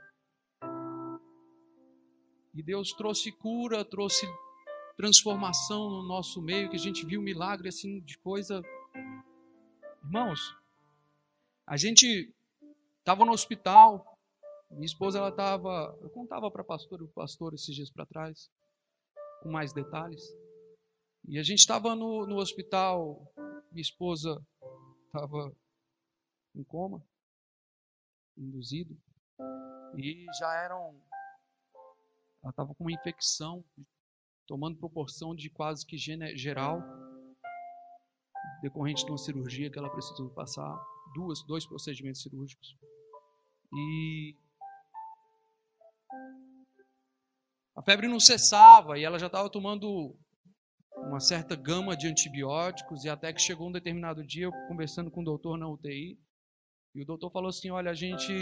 E 2.54 2.62
Deus 2.62 2.92
trouxe 2.92 3.32
cura, 3.32 3.82
trouxe 3.82 4.26
transformação 4.96 5.88
no 5.88 6.02
nosso 6.02 6.42
meio, 6.42 6.68
que 6.68 6.76
a 6.76 6.78
gente 6.78 7.06
viu 7.06 7.22
milagre 7.22 7.68
assim 7.68 8.00
de 8.00 8.18
coisa. 8.18 8.62
Irmãos, 10.04 10.54
a 11.66 11.78
gente 11.78 12.30
estava 12.98 13.24
no 13.24 13.32
hospital, 13.32 14.11
minha 14.72 14.86
esposa 14.86 15.18
ela 15.18 15.28
estava, 15.28 15.96
eu 16.00 16.10
contava 16.10 16.50
para 16.50 16.64
pastor, 16.64 17.02
o 17.02 17.08
pastor 17.08 17.54
esses 17.54 17.74
dias 17.74 17.90
para 17.90 18.06
trás, 18.06 18.50
com 19.42 19.50
mais 19.50 19.72
detalhes. 19.72 20.22
E 21.28 21.38
a 21.38 21.42
gente 21.42 21.58
estava 21.58 21.94
no, 21.94 22.26
no 22.26 22.36
hospital, 22.36 23.32
minha 23.70 23.82
esposa 23.82 24.44
estava 25.06 25.54
em 26.54 26.64
coma, 26.64 27.04
induzido, 28.36 28.96
e 29.96 30.26
já 30.38 30.54
eram. 30.64 31.00
Ela 32.42 32.50
estava 32.50 32.74
com 32.74 32.84
uma 32.84 32.92
infecção, 32.92 33.64
tomando 34.46 34.78
proporção 34.78 35.34
de 35.34 35.48
quase 35.48 35.86
que 35.86 35.96
geral, 35.96 36.82
decorrente 38.60 39.04
de 39.04 39.10
uma 39.10 39.18
cirurgia 39.18 39.70
que 39.70 39.78
ela 39.78 39.90
precisou 39.90 40.28
passar, 40.30 40.76
duas, 41.14 41.42
dois 41.44 41.66
procedimentos 41.66 42.22
cirúrgicos. 42.22 42.76
E 43.72 44.36
a 47.82 47.84
febre 47.84 48.06
não 48.06 48.20
cessava 48.20 48.96
e 48.96 49.02
ela 49.02 49.18
já 49.18 49.26
estava 49.26 49.50
tomando 49.50 50.16
uma 50.96 51.18
certa 51.18 51.56
gama 51.56 51.96
de 51.96 52.06
antibióticos 52.06 53.04
e 53.04 53.08
até 53.08 53.32
que 53.32 53.42
chegou 53.42 53.68
um 53.68 53.72
determinado 53.72 54.24
dia 54.24 54.44
eu 54.44 54.52
conversando 54.68 55.10
com 55.10 55.20
o 55.20 55.24
doutor 55.24 55.58
na 55.58 55.68
UTI 55.68 56.16
e 56.94 57.02
o 57.02 57.04
doutor 57.04 57.32
falou 57.32 57.48
assim, 57.48 57.70
olha, 57.70 57.90
a 57.90 57.94
gente 57.94 58.32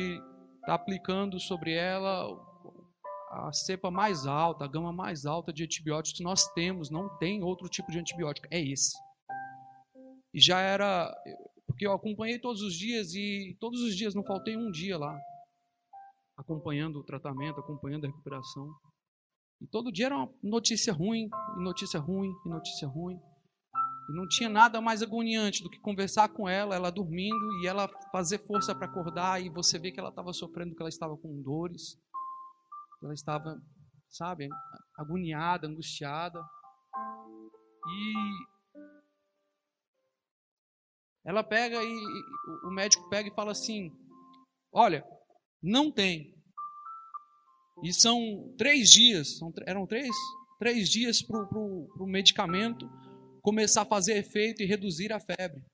está 0.61 0.75
aplicando 0.75 1.40
sobre 1.40 1.73
ela 1.73 2.28
a 3.30 3.50
cepa 3.50 3.90
mais 3.90 4.26
alta, 4.26 4.66
a 4.66 4.68
gama 4.68 4.92
mais 4.92 5.25
alta 5.25 5.50
de 5.54 5.64
antibióticos 5.64 6.18
que 6.18 6.25
nós 6.25 6.47
temos, 6.52 6.90
não 6.90 7.09
tem 7.16 7.42
outro 7.42 7.66
tipo 7.66 7.90
de 7.90 7.99
antibiótico, 7.99 8.47
é 8.50 8.61
esse. 8.61 8.94
E 10.35 10.40
já 10.40 10.61
era, 10.61 11.11
porque 11.66 11.87
eu 11.87 11.92
acompanhei 11.92 12.38
todos 12.38 12.61
os 12.61 12.75
dias 12.75 13.14
e 13.14 13.56
todos 13.59 13.80
os 13.80 13.97
dias, 13.97 14.14
não 14.14 14.25
faltei 14.25 14.54
um 14.54 14.70
dia 14.70 14.99
lá, 14.99 15.18
acompanhando 16.37 16.99
o 16.99 17.04
tratamento, 17.04 17.61
acompanhando 17.61 18.04
a 18.04 18.09
recuperação. 18.09 18.68
E 19.60 19.66
todo 19.66 19.92
dia 19.92 20.06
era 20.06 20.16
uma 20.16 20.32
notícia 20.42 20.92
ruim, 20.92 21.28
e 21.58 21.62
notícia 21.62 22.00
ruim, 22.00 22.32
e 22.46 22.48
notícia 22.48 22.88
ruim. 22.88 23.20
E 24.08 24.12
não 24.12 24.26
tinha 24.26 24.48
nada 24.48 24.80
mais 24.80 25.02
agoniante 25.02 25.62
do 25.62 25.70
que 25.70 25.78
conversar 25.80 26.30
com 26.30 26.48
ela, 26.48 26.74
ela 26.74 26.90
dormindo, 26.90 27.62
e 27.62 27.66
ela 27.66 27.88
fazer 28.10 28.38
força 28.46 28.74
para 28.74 28.86
acordar, 28.86 29.40
e 29.42 29.50
você 29.50 29.78
vê 29.78 29.92
que 29.92 30.00
ela 30.00 30.08
estava 30.08 30.32
sofrendo, 30.32 30.74
que 30.74 30.82
ela 30.82 30.88
estava 30.88 31.16
com 31.16 31.42
dores. 31.42 31.98
Ela 33.02 33.12
estava, 33.12 33.62
sabe, 34.08 34.48
agoniada, 34.96 35.66
angustiada. 35.66 36.40
E 37.86 38.14
ela 41.24 41.44
pega 41.44 41.82
e 41.82 41.94
o 42.64 42.70
médico 42.70 43.08
pega 43.08 43.28
e 43.28 43.34
fala 43.34 43.52
assim: 43.52 43.90
Olha, 44.72 45.04
não 45.62 45.90
tem. 45.90 46.39
E 47.82 47.92
são 47.92 48.54
três 48.58 48.90
dias, 48.90 49.38
são, 49.38 49.52
eram 49.66 49.87
três? 49.87 50.14
Três 50.58 50.88
dias 50.88 51.22
para 51.22 51.40
o 51.40 52.06
medicamento 52.06 52.90
começar 53.42 53.82
a 53.82 53.87
fazer 53.87 54.16
efeito 54.18 54.62
e 54.62 54.66
reduzir 54.66 55.12
a 55.12 55.20
febre. 55.20 55.64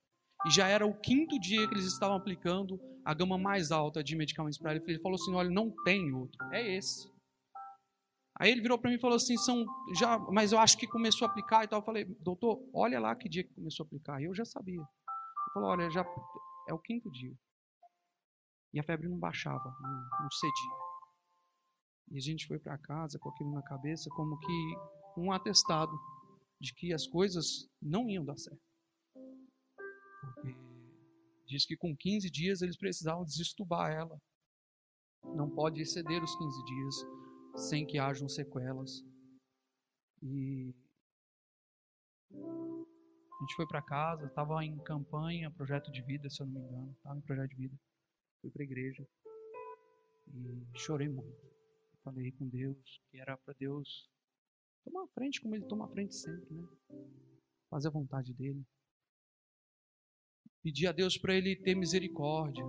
E 0.47 0.51
já 0.51 0.69
era 0.69 0.87
o 0.87 0.95
quinto 0.95 1.39
dia 1.41 1.67
que 1.67 1.75
eles 1.75 1.87
estavam 1.87 2.17
aplicando 2.17 2.81
a 3.05 3.13
gama 3.13 3.37
mais 3.37 3.73
alta 3.73 4.03
de 4.03 4.15
medicamentos 4.15 4.59
para 4.59 4.75
ele. 4.75 4.85
Ele 4.87 5.01
falou 5.01 5.17
assim: 5.17 5.35
olha, 5.35 5.51
não 5.51 5.71
tem 5.85 6.15
outro, 6.15 6.39
é 6.53 6.77
esse. 6.77 7.11
Aí 8.39 8.51
ele 8.51 8.61
virou 8.61 8.79
para 8.79 8.91
mim 8.91 8.97
e 8.97 9.01
falou 9.01 9.17
assim: 9.17 9.37
são 9.37 9.65
já, 9.99 10.19
mas 10.19 10.53
eu 10.53 10.59
acho 10.59 10.79
que 10.79 10.87
começou 10.87 11.27
a 11.27 11.31
aplicar 11.31 11.65
e 11.65 11.69
tal. 11.69 11.81
Eu 11.81 11.85
falei, 11.85 12.05
doutor, 12.21 12.63
olha 12.73 13.01
lá 13.01 13.17
que 13.17 13.29
dia 13.29 13.43
que 13.43 13.55
começou 13.55 13.85
a 13.85 13.87
aplicar. 13.87 14.21
E 14.21 14.27
eu 14.27 14.35
já 14.35 14.45
sabia. 14.45 14.75
Ele 14.75 15.53
falou: 15.53 15.71
olha, 15.71 15.91
já 15.91 16.07
é 16.69 16.75
o 16.75 16.79
quinto 16.79 17.11
dia. 17.11 17.35
E 18.73 18.79
a 18.79 18.83
febre 18.83 19.09
não 19.09 19.19
baixava, 19.19 19.75
não, 19.81 20.23
não 20.23 20.31
cedia. 20.31 20.96
E 22.11 22.19
a 22.19 22.21
gente 22.21 22.47
foi 22.47 22.59
para 22.59 22.79
casa 22.79 23.19
com 23.19 23.29
aquilo 23.29 23.53
na 23.53 23.63
cabeça, 23.63 24.09
como 24.11 24.39
que 24.39 24.77
um 25.17 25.33
atestado 25.33 25.93
de 26.61 26.73
que 26.75 26.93
as 26.93 27.07
coisas 27.07 27.69
não 27.81 28.09
iam 28.09 28.25
dar 28.25 28.37
certo. 28.37 28.63
Porque 30.21 30.55
diz 31.47 31.67
que 31.67 31.77
com 31.77 31.97
15 31.97 32.31
dias 32.31 32.63
eles 32.63 32.77
precisavam 32.77 33.25
desestubar 33.25 33.91
ela. 33.91 34.21
Não 35.35 35.51
pode 35.51 35.81
exceder 35.81 36.23
os 36.23 36.37
15 36.37 36.65
dias 36.65 36.95
sem 37.69 37.87
que 37.87 37.99
hajam 37.99 38.29
sequelas. 38.29 39.05
E 40.23 40.75
a 42.33 43.41
gente 43.41 43.55
foi 43.57 43.67
para 43.67 43.83
casa, 43.83 44.27
estava 44.27 44.65
em 44.65 44.79
campanha, 44.79 45.51
projeto 45.51 45.91
de 45.91 46.03
vida, 46.03 46.31
se 46.31 46.41
eu 46.43 46.47
não 46.47 46.55
me 46.55 46.61
engano, 46.61 46.93
estava 46.93 47.19
em 47.19 47.23
projeto 47.23 47.51
de 47.51 47.57
vida. 47.57 47.77
Fui 48.41 48.51
para 48.51 48.63
a 48.63 48.65
igreja 48.65 49.07
e 50.29 50.79
chorei 50.79 51.09
muito 51.09 51.46
falei 52.07 52.31
com 52.31 52.49
Deus 52.49 53.01
que 53.11 53.19
era 53.19 53.37
para 53.37 53.53
Deus 53.55 54.09
tomar 54.85 55.03
a 55.03 55.09
frente 55.09 55.41
como 55.41 55.57
Ele 55.57 55.67
toma 55.67 55.87
a 55.87 55.89
frente 55.89 56.15
sempre, 56.15 56.55
né? 56.55 56.65
Fazer 57.69 57.89
a 57.89 57.91
vontade 57.91 58.33
dEle. 58.33 58.65
Pedir 60.63 60.87
a 60.87 60.93
Deus 60.93 61.19
para 61.19 61.35
Ele 61.35 61.57
ter 61.57 61.75
misericórdia. 61.75 62.65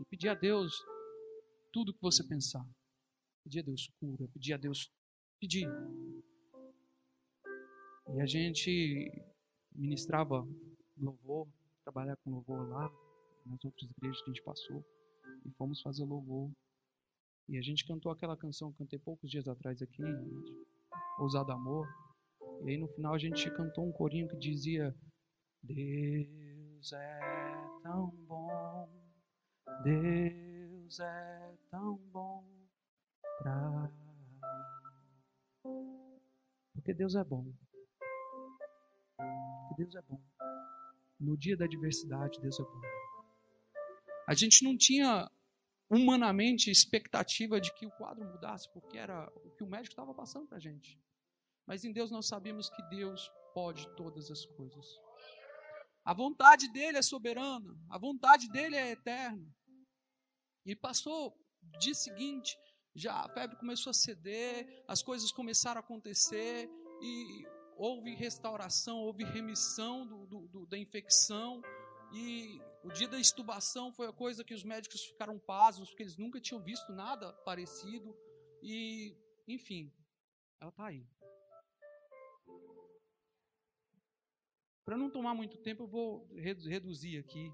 E 0.00 0.04
pedir 0.06 0.28
a 0.28 0.34
Deus 0.34 0.72
tudo 1.72 1.94
que 1.94 2.02
você 2.02 2.24
pensar. 2.26 2.66
Pedir 3.44 3.60
a 3.60 3.62
Deus 3.62 3.88
cura. 4.00 4.26
Pedir 4.34 4.54
a 4.54 4.56
Deus. 4.56 4.90
Pedir. 5.38 5.68
E 8.12 8.20
a 8.20 8.26
gente 8.26 9.08
ministrava 9.72 10.44
louvor, 10.96 11.48
trabalhar 11.84 12.16
com 12.16 12.30
louvor 12.30 12.68
lá, 12.68 12.90
nas 13.46 13.64
outras 13.64 13.88
igrejas 13.88 14.20
que 14.22 14.30
a 14.30 14.32
gente 14.32 14.42
passou. 14.42 14.84
E 15.46 15.50
fomos 15.52 15.80
fazer 15.80 16.04
louvor. 16.04 16.50
E 17.50 17.58
a 17.58 17.62
gente 17.62 17.84
cantou 17.84 18.12
aquela 18.12 18.36
canção 18.36 18.70
que 18.70 18.78
cantei 18.78 18.96
poucos 18.96 19.28
dias 19.28 19.48
atrás 19.48 19.82
aqui, 19.82 20.04
Ousado 21.18 21.50
Amor. 21.50 21.84
E 22.64 22.70
aí 22.70 22.78
no 22.78 22.86
final 22.86 23.12
a 23.12 23.18
gente 23.18 23.50
cantou 23.50 23.84
um 23.84 23.90
corinho 23.90 24.28
que 24.28 24.36
dizia: 24.36 24.94
Deus 25.60 26.92
é 26.92 27.20
tão 27.82 28.10
bom, 28.28 28.88
Deus 29.82 31.00
é 31.00 31.56
tão 31.72 31.96
bom 32.12 32.44
pra 33.42 33.90
mim. 33.90 34.40
Porque 36.72 36.94
Deus 36.94 37.16
é 37.16 37.24
bom. 37.24 37.52
Porque 39.16 39.82
Deus 39.82 39.96
é 39.96 40.02
bom. 40.02 40.22
No 41.18 41.36
dia 41.36 41.56
da 41.56 41.64
adversidade, 41.64 42.40
Deus 42.40 42.60
é 42.60 42.62
bom. 42.62 42.80
A 44.28 44.34
gente 44.34 44.62
não 44.62 44.78
tinha 44.78 45.28
humanamente 45.90 46.70
expectativa 46.70 47.60
de 47.60 47.74
que 47.74 47.84
o 47.84 47.90
quadro 47.90 48.24
mudasse, 48.24 48.70
porque 48.72 48.96
era 48.96 49.28
o 49.44 49.50
que 49.50 49.64
o 49.64 49.66
médico 49.66 49.92
estava 49.92 50.14
passando 50.14 50.46
para 50.46 50.58
a 50.58 50.60
gente. 50.60 50.96
Mas 51.66 51.84
em 51.84 51.92
Deus 51.92 52.10
nós 52.10 52.28
sabíamos 52.28 52.70
que 52.70 52.82
Deus 52.88 53.28
pode 53.52 53.88
todas 53.96 54.30
as 54.30 54.46
coisas. 54.46 54.86
A 56.04 56.14
vontade 56.14 56.72
dele 56.72 56.98
é 56.98 57.02
soberana, 57.02 57.76
a 57.88 57.98
vontade 57.98 58.48
dele 58.48 58.76
é 58.76 58.92
eterna. 58.92 59.46
E 60.64 60.76
passou 60.76 61.36
o 61.62 61.78
dia 61.78 61.94
seguinte, 61.94 62.56
já 62.94 63.24
a 63.24 63.28
febre 63.28 63.56
começou 63.56 63.90
a 63.90 63.94
ceder, 63.94 64.84
as 64.86 65.02
coisas 65.02 65.32
começaram 65.32 65.80
a 65.80 65.84
acontecer 65.84 66.70
e 67.02 67.44
houve 67.76 68.14
restauração, 68.14 68.98
houve 68.98 69.24
remissão 69.24 70.06
do, 70.06 70.26
do, 70.26 70.48
do, 70.48 70.66
da 70.66 70.78
infecção. 70.78 71.62
E 72.12 72.60
o 72.82 72.90
dia 72.90 73.08
da 73.08 73.18
estubação 73.18 73.92
foi 73.92 74.06
a 74.06 74.12
coisa 74.12 74.44
que 74.44 74.54
os 74.54 74.64
médicos 74.64 75.04
ficaram 75.04 75.38
pasmos, 75.38 75.90
porque 75.90 76.02
eles 76.02 76.16
nunca 76.16 76.40
tinham 76.40 76.62
visto 76.62 76.92
nada 76.92 77.32
parecido. 77.44 78.16
E, 78.62 79.16
enfim, 79.46 79.92
ela 80.60 80.70
está 80.70 80.86
aí. 80.86 81.06
Para 84.84 84.96
não 84.96 85.10
tomar 85.10 85.34
muito 85.34 85.58
tempo, 85.58 85.84
eu 85.84 85.88
vou 85.88 86.26
reduzir 86.34 87.18
aqui. 87.18 87.52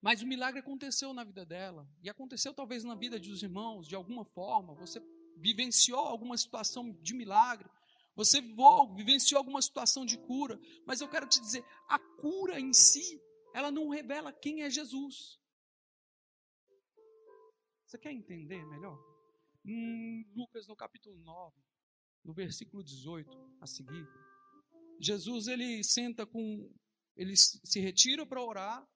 Mas 0.00 0.22
o 0.22 0.26
milagre 0.26 0.60
aconteceu 0.60 1.12
na 1.12 1.22
vida 1.22 1.44
dela. 1.44 1.86
E 2.02 2.08
aconteceu 2.08 2.54
talvez 2.54 2.84
na 2.84 2.94
vida 2.94 3.18
dos 3.18 3.42
irmãos, 3.42 3.86
de 3.86 3.94
alguma 3.94 4.24
forma. 4.24 4.74
Você 4.74 5.00
vivenciou 5.36 6.00
alguma 6.00 6.36
situação 6.36 6.90
de 7.02 7.14
milagre. 7.14 7.68
Você 8.16 8.40
vivenciou 8.96 9.38
alguma 9.38 9.60
situação 9.60 10.04
de 10.04 10.16
cura. 10.18 10.58
Mas 10.86 11.00
eu 11.00 11.08
quero 11.08 11.28
te 11.28 11.40
dizer: 11.40 11.64
a 11.88 11.98
cura 11.98 12.58
em 12.58 12.72
si, 12.72 13.20
ela 13.58 13.72
não 13.72 13.88
revela 13.88 14.32
quem 14.32 14.62
é 14.62 14.70
Jesus. 14.70 15.36
Você 17.84 17.98
quer 17.98 18.12
entender 18.12 18.64
melhor? 18.66 18.96
Hum, 19.64 20.24
Lucas, 20.32 20.68
no 20.68 20.76
capítulo 20.76 21.18
9, 21.18 21.56
no 22.24 22.32
versículo 22.32 22.84
18, 22.84 23.28
a 23.60 23.66
seguir. 23.66 24.06
Jesus 25.00 25.48
ele 25.48 25.82
senta 25.82 26.24
com, 26.24 26.72
ele 27.16 27.36
se 27.36 27.80
retira 27.80 28.24
para 28.24 28.40
orar 28.40 28.88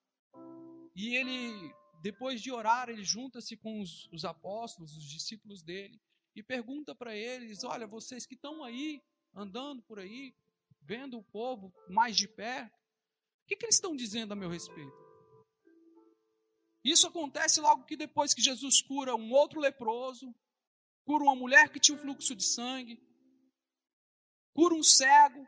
e 0.95 1.16
ele, 1.16 1.75
depois 2.00 2.40
de 2.40 2.52
orar, 2.52 2.88
ele 2.88 3.02
junta-se 3.02 3.57
com 3.57 3.81
os, 3.81 4.09
os 4.12 4.25
apóstolos, 4.25 4.97
os 4.97 5.09
discípulos 5.09 5.61
dele 5.61 6.00
e 6.37 6.42
pergunta 6.42 6.95
para 6.95 7.16
eles: 7.16 7.64
Olha, 7.64 7.87
vocês 7.87 8.26
que 8.26 8.37
estão 8.37 8.62
aí 8.62 9.02
andando 9.35 9.83
por 9.83 9.99
aí, 9.99 10.33
vendo 10.81 11.19
o 11.19 11.25
povo 11.25 11.75
mais 11.88 12.16
de 12.16 12.28
perto, 12.28 12.82
o 13.43 13.47
que, 13.47 13.57
que 13.57 13.67
eles 13.67 13.77
estão 13.77 13.95
dizendo 13.95 14.33
a 14.33 14.37
meu 14.37 14.49
respeito? 14.49 15.03
Isso 16.85 17.07
acontece 17.07 17.61
logo 17.61 17.85
que 17.85 17.97
depois 17.97 18.35
que 18.35 18.43
Jesus 18.43 18.83
cura 18.83 19.15
um 19.15 19.33
outro 19.33 19.61
leproso, 19.61 20.35
cura 21.05 21.25
uma 21.25 21.37
mulher 21.37 21.71
que 21.71 21.79
tinha 21.79 21.97
um 21.97 22.01
fluxo 22.01 22.35
de 22.35 22.45
sangue, 22.45 23.01
cura 24.55 24.75
um 24.75 24.83
cego, 24.83 25.47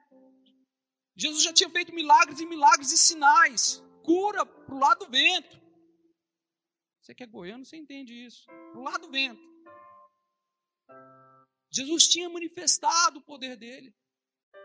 Jesus 1.17 1.45
já 1.45 1.53
tinha 1.53 1.71
feito 1.71 1.95
milagres 1.95 2.41
e 2.41 2.47
milagres 2.47 2.91
e 2.91 2.99
sinais. 2.99 3.83
Cura 4.03 4.45
para 4.45 4.75
o 4.75 4.79
lado 4.79 5.07
do 5.07 5.11
vento. 5.11 5.63
Você 7.01 7.15
que 7.15 7.23
é 7.23 7.27
goiano, 7.27 7.65
você 7.65 7.77
entende 7.77 8.13
isso. 8.13 8.47
Para 8.47 8.79
o 8.79 8.83
lado 8.83 9.07
do 9.07 9.13
vento. 9.13 9.43
Jesus 11.71 12.09
tinha 12.09 12.29
manifestado 12.29 13.21
o 13.21 13.25
poder 13.25 13.57
dele. 13.57 13.95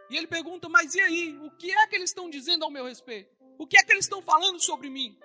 E 0.10 0.18
ele 0.18 0.28
pergunta: 0.28 0.68
Mas 0.68 0.96
e 0.96 1.02
aí? 1.02 1.38
O 1.38 1.52
que 1.52 1.72
é 1.72 1.88
que 1.88 1.96
eles 1.96 2.10
estão 2.10 2.30
dizendo 2.30 2.64
ao 2.64 2.72
meu 2.72 2.86
respeito? 2.86 3.36
O 3.58 3.68
que 3.68 3.78
é 3.78 3.84
que 3.84 3.92
eles 3.92 4.06
estão 4.06 4.22
falando 4.22 4.60
sobre 4.60 4.90
mim? 4.90 5.18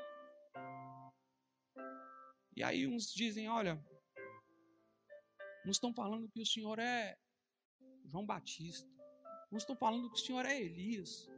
E 2.56 2.62
aí 2.62 2.86
uns 2.86 3.12
dizem: 3.12 3.48
Olha, 3.48 3.82
uns 5.66 5.76
estão 5.76 5.92
falando 5.94 6.28
que 6.28 6.40
o 6.40 6.46
Senhor 6.46 6.78
é 6.78 7.16
João 8.04 8.26
Batista. 8.26 8.88
Uns 9.50 9.62
estão 9.62 9.76
falando 9.76 10.10
que 10.10 10.20
o 10.20 10.24
Senhor 10.24 10.44
é 10.44 10.60
Elias. 10.60 11.28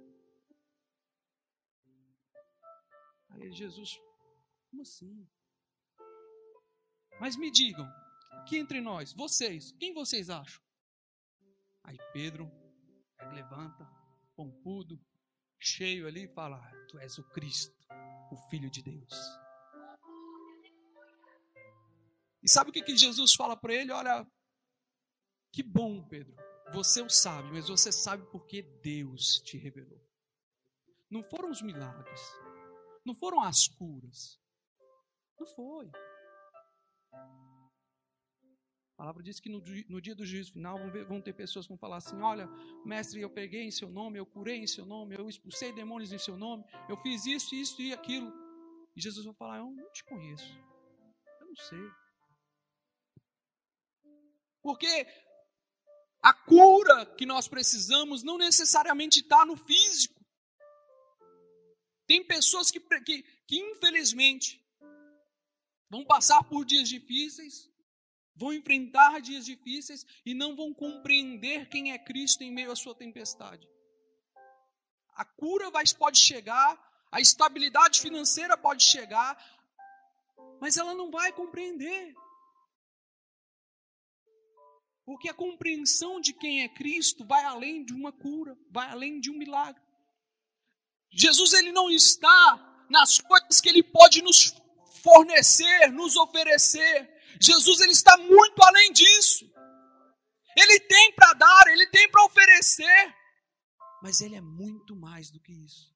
Aí 3.31 3.53
Jesus, 3.53 4.01
como 4.71 4.83
assim? 4.83 5.29
Mas 7.21 7.37
me 7.37 7.51
digam, 7.51 7.87
aqui 8.33 8.57
entre 8.57 8.81
nós, 8.81 9.13
vocês, 9.13 9.73
quem 9.73 9.93
vocês 9.93 10.31
acham? 10.31 10.63
Aí 11.83 11.97
Pedro 12.13 12.51
levanta, 13.33 13.85
pompudo, 14.35 15.01
cheio 15.59 16.07
ali, 16.07 16.25
e 16.25 16.35
fala: 16.35 16.61
Tu 16.89 16.99
és 16.99 17.19
o 17.19 17.25
Cristo, 17.31 17.77
o 18.31 18.37
Filho 18.49 18.71
de 18.71 18.83
Deus. 18.83 19.15
E 22.43 22.49
sabe 22.49 22.71
o 22.71 22.73
que, 22.73 22.83
que 22.83 22.97
Jesus 22.97 23.35
fala 23.35 23.57
para 23.57 23.75
ele? 23.75 23.91
Olha, 23.91 24.25
que 25.53 25.63
bom, 25.63 26.07
Pedro. 26.07 26.37
Você 26.73 27.01
o 27.01 27.09
sabe, 27.09 27.51
mas 27.53 27.69
você 27.69 27.91
sabe 27.91 28.25
porque 28.31 28.63
Deus 28.63 29.41
te 29.45 29.57
revelou. 29.57 30.01
Não 31.11 31.23
foram 31.23 31.51
os 31.51 31.63
milagres, 31.63 32.21
não 33.05 33.15
foram 33.15 33.41
as 33.43 33.69
curas, 33.69 34.41
não 35.39 35.47
foi. 35.47 35.91
A 38.97 39.05
palavra 39.05 39.23
diz 39.23 39.39
que 39.39 39.51
no, 39.51 39.63
no 39.91 40.01
dia 40.01 40.15
do 40.15 40.25
juízo 40.25 40.55
final 40.55 40.79
vão, 40.79 40.91
ver, 40.91 41.05
vão, 41.05 41.21
ter 41.21 41.35
pessoas 41.35 41.67
que 41.67 41.69
vão 41.69 41.77
falar 41.77 41.99
assim: 41.99 42.19
Olha, 42.23 42.49
mestre, 42.83 43.21
eu 43.21 43.29
peguei 43.29 43.63
em 43.63 43.71
seu 43.71 43.91
nome, 43.91 44.19
eu 44.19 44.25
curei 44.25 44.57
em 44.57 44.67
seu 44.67 44.87
nome, 44.87 45.15
eu 45.15 45.29
expulsei 45.29 45.71
demônios 45.71 46.13
em 46.15 46.19
seu 46.19 46.35
nome, 46.35 46.65
eu 46.89 46.97
fiz 47.03 47.27
isso, 47.27 47.55
isso 47.55 47.83
e 47.83 47.93
aquilo. 47.93 48.33
E 48.97 49.01
Jesus 49.03 49.27
vai 49.27 49.35
falar: 49.35 49.59
Eu 49.59 49.71
não 49.71 49.93
te 49.93 50.03
conheço, 50.03 50.51
eu 51.41 51.47
não 51.47 51.57
sei. 51.57 51.91
Porque 54.63 55.07
a 56.23 56.33
cura 56.33 57.05
que 57.05 57.27
nós 57.27 57.47
precisamos 57.47 58.23
não 58.23 58.39
necessariamente 58.39 59.21
está 59.21 59.45
no 59.45 59.59
físico. 59.59 60.25
Tem 62.07 62.27
pessoas 62.27 62.71
que, 62.71 62.81
que, 62.81 63.23
que, 63.47 63.57
infelizmente, 63.59 64.65
vão 65.91 66.03
passar 66.03 66.43
por 66.45 66.65
dias 66.65 66.89
difíceis, 66.89 67.71
vão 68.37 68.53
enfrentar 68.53 69.21
dias 69.21 69.47
difíceis 69.47 70.07
e 70.25 70.35
não 70.35 70.55
vão 70.55 70.73
compreender 70.73 71.69
quem 71.69 71.93
é 71.93 71.99
Cristo 71.99 72.43
em 72.43 72.53
meio 72.53 72.71
à 72.71 72.77
sua 72.77 72.95
tempestade. 72.95 73.67
A 75.15 75.25
cura 75.25 75.71
vai, 75.71 75.85
pode 75.99 76.19
chegar, 76.19 76.79
a 77.11 77.21
estabilidade 77.21 78.01
financeira 78.01 78.57
pode 78.57 78.85
chegar, 78.85 79.35
mas 80.61 80.77
ela 80.77 80.95
não 80.95 81.11
vai 81.11 81.33
compreender. 81.33 82.15
Porque 85.05 85.29
a 85.29 85.35
compreensão 85.35 86.21
de 86.21 86.33
quem 86.33 86.63
é 86.63 86.69
Cristo 86.69 87.25
vai 87.25 87.45
além 87.45 87.85
de 87.85 87.95
uma 87.95 88.13
cura, 88.13 88.59
vai 88.71 88.91
além 88.91 89.21
de 89.21 89.31
um 89.31 89.39
milagre. 89.39 89.81
Jesus 91.11 91.53
ele 91.55 91.73
não 91.73 91.89
está 91.89 92.87
nas 92.91 93.21
coisas 93.21 93.61
que 93.61 93.69
ele 93.69 93.83
pode 93.83 94.21
nos 94.21 94.55
fornecer, 95.03 95.91
nos 95.93 96.17
oferecer. 96.17 97.16
Jesus 97.41 97.81
ele 97.81 97.93
está 97.93 98.17
muito 98.17 98.63
além 98.63 98.93
disso. 98.93 99.51
Ele 100.57 100.81
tem 100.81 101.13
para 101.15 101.35
dar, 101.35 101.67
ele 101.69 101.87
tem 101.89 102.11
para 102.11 102.25
oferecer, 102.25 103.15
mas 104.03 104.21
ele 104.21 104.37
é 104.37 104.41
muito 104.41 104.97
mais 104.97 105.31
do 105.31 105.39
que 105.41 105.53
isso. 105.53 105.95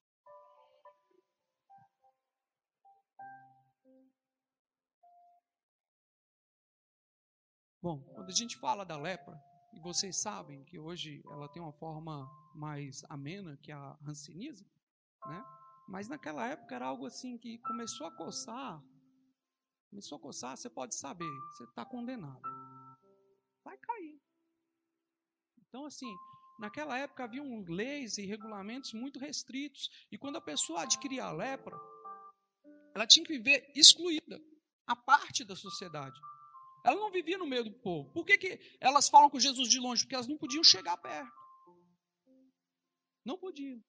Bom, 7.83 8.03
quando 8.14 8.29
a 8.29 8.35
gente 8.35 8.59
fala 8.59 8.85
da 8.85 8.98
lepra, 8.98 9.40
e 9.72 9.81
vocês 9.81 10.20
sabem 10.20 10.62
que 10.64 10.79
hoje 10.79 11.22
ela 11.31 11.48
tem 11.48 11.62
uma 11.62 11.72
forma 11.72 12.29
mais 12.55 13.03
amena 13.09 13.57
que 13.62 13.72
a 13.72 13.96
hanseníase, 14.07 14.66
né? 15.26 15.44
Mas 15.88 16.07
naquela 16.07 16.46
época 16.46 16.74
era 16.74 16.87
algo 16.87 17.07
assim 17.07 17.38
que 17.38 17.59
começou 17.59 18.07
a 18.07 18.16
coçar, 18.16 18.83
começou 19.90 20.16
a 20.16 20.20
coçar, 20.20 20.57
você 20.57 20.70
pode 20.70 20.94
saber, 20.94 21.31
você 21.53 21.64
está 21.64 21.85
condenado. 21.85 22.40
Vai 23.64 23.76
cair. 23.76 24.20
Então, 25.59 25.85
assim, 25.85 26.12
naquela 26.59 26.96
época 26.96 27.24
haviam 27.24 27.64
leis 27.68 28.16
e 28.16 28.24
regulamentos 28.24 28.92
muito 28.92 29.18
restritos. 29.18 29.90
E 30.11 30.16
quando 30.16 30.37
a 30.37 30.40
pessoa 30.40 30.83
adquiria 30.83 31.24
a 31.24 31.33
lepra, 31.33 31.76
ela 32.94 33.07
tinha 33.07 33.24
que 33.26 33.33
viver 33.33 33.70
excluída, 33.74 34.40
a 34.87 34.96
parte 34.96 35.44
da 35.44 35.57
sociedade. 35.57 36.18
Ela 36.85 36.98
não 36.98 37.11
vivia 37.11 37.37
no 37.37 37.46
meio 37.46 37.64
do 37.64 37.72
povo. 37.72 38.11
Por 38.12 38.24
que, 38.24 38.38
que 38.38 38.61
elas 38.81 39.09
falam 39.09 39.29
com 39.29 39.38
Jesus 39.38 39.68
de 39.68 39.79
longe? 39.79 40.03
Porque 40.03 40.14
elas 40.14 40.29
não 40.29 40.38
podiam 40.38 40.64
chegar 40.64 40.96
perto. 40.96 41.40
Não 43.24 43.37
podiam. 43.37 43.83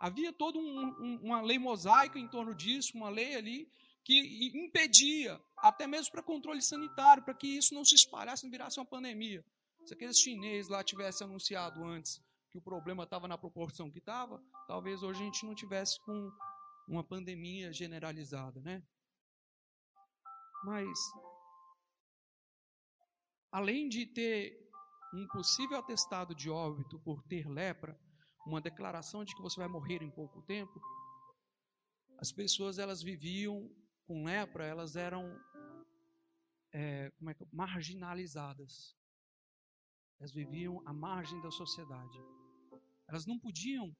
Havia 0.00 0.32
toda 0.32 0.58
um, 0.58 0.84
um, 1.00 1.20
uma 1.22 1.40
lei 1.40 1.58
mosaica 1.58 2.18
em 2.18 2.28
torno 2.28 2.54
disso, 2.54 2.96
uma 2.96 3.08
lei 3.08 3.36
ali 3.36 3.70
que 4.04 4.50
impedia, 4.54 5.40
até 5.56 5.86
mesmo 5.86 6.12
para 6.12 6.22
controle 6.22 6.60
sanitário, 6.60 7.24
para 7.24 7.34
que 7.34 7.46
isso 7.46 7.74
não 7.74 7.84
se 7.84 7.94
espalhasse, 7.94 8.44
não 8.44 8.50
virasse 8.50 8.78
uma 8.78 8.86
pandemia. 8.86 9.44
Se 9.86 9.94
aqueles 9.94 10.18
chineses 10.18 10.68
lá 10.68 10.84
tivessem 10.84 11.26
anunciado 11.26 11.82
antes 11.84 12.22
que 12.50 12.58
o 12.58 12.62
problema 12.62 13.04
estava 13.04 13.26
na 13.26 13.38
proporção 13.38 13.90
que 13.90 13.98
estava, 13.98 14.42
talvez 14.68 15.02
hoje 15.02 15.22
a 15.22 15.24
gente 15.24 15.46
não 15.46 15.54
tivesse 15.54 15.98
com 16.04 16.30
uma 16.86 17.02
pandemia 17.02 17.72
generalizada, 17.72 18.60
né? 18.60 18.82
Mas 20.64 20.88
além 23.50 23.88
de 23.88 24.06
ter 24.06 24.52
um 25.14 25.26
possível 25.28 25.78
atestado 25.78 26.34
de 26.34 26.50
óbito 26.50 26.98
por 27.00 27.22
ter 27.22 27.48
lepra, 27.48 27.98
uma 28.46 28.60
declaração 28.60 29.24
de 29.24 29.34
que 29.34 29.40
você 29.40 29.58
vai 29.58 29.68
morrer 29.68 30.02
em 30.02 30.10
pouco 30.10 30.42
tempo, 30.42 30.78
as 32.18 32.32
pessoas 32.32 32.78
elas 32.78 33.02
viviam 33.02 33.70
com 34.06 34.24
lepra, 34.24 34.64
elas 34.64 34.96
eram 34.96 35.38
é, 36.72 37.10
como 37.18 37.30
é 37.30 37.34
que, 37.34 37.44
marginalizadas. 37.52 38.96
Elas 40.18 40.32
viviam 40.32 40.82
à 40.86 40.92
margem 40.92 41.40
da 41.40 41.50
sociedade. 41.50 42.18
Elas 43.08 43.26
não 43.26 43.38
podiam 43.38 43.94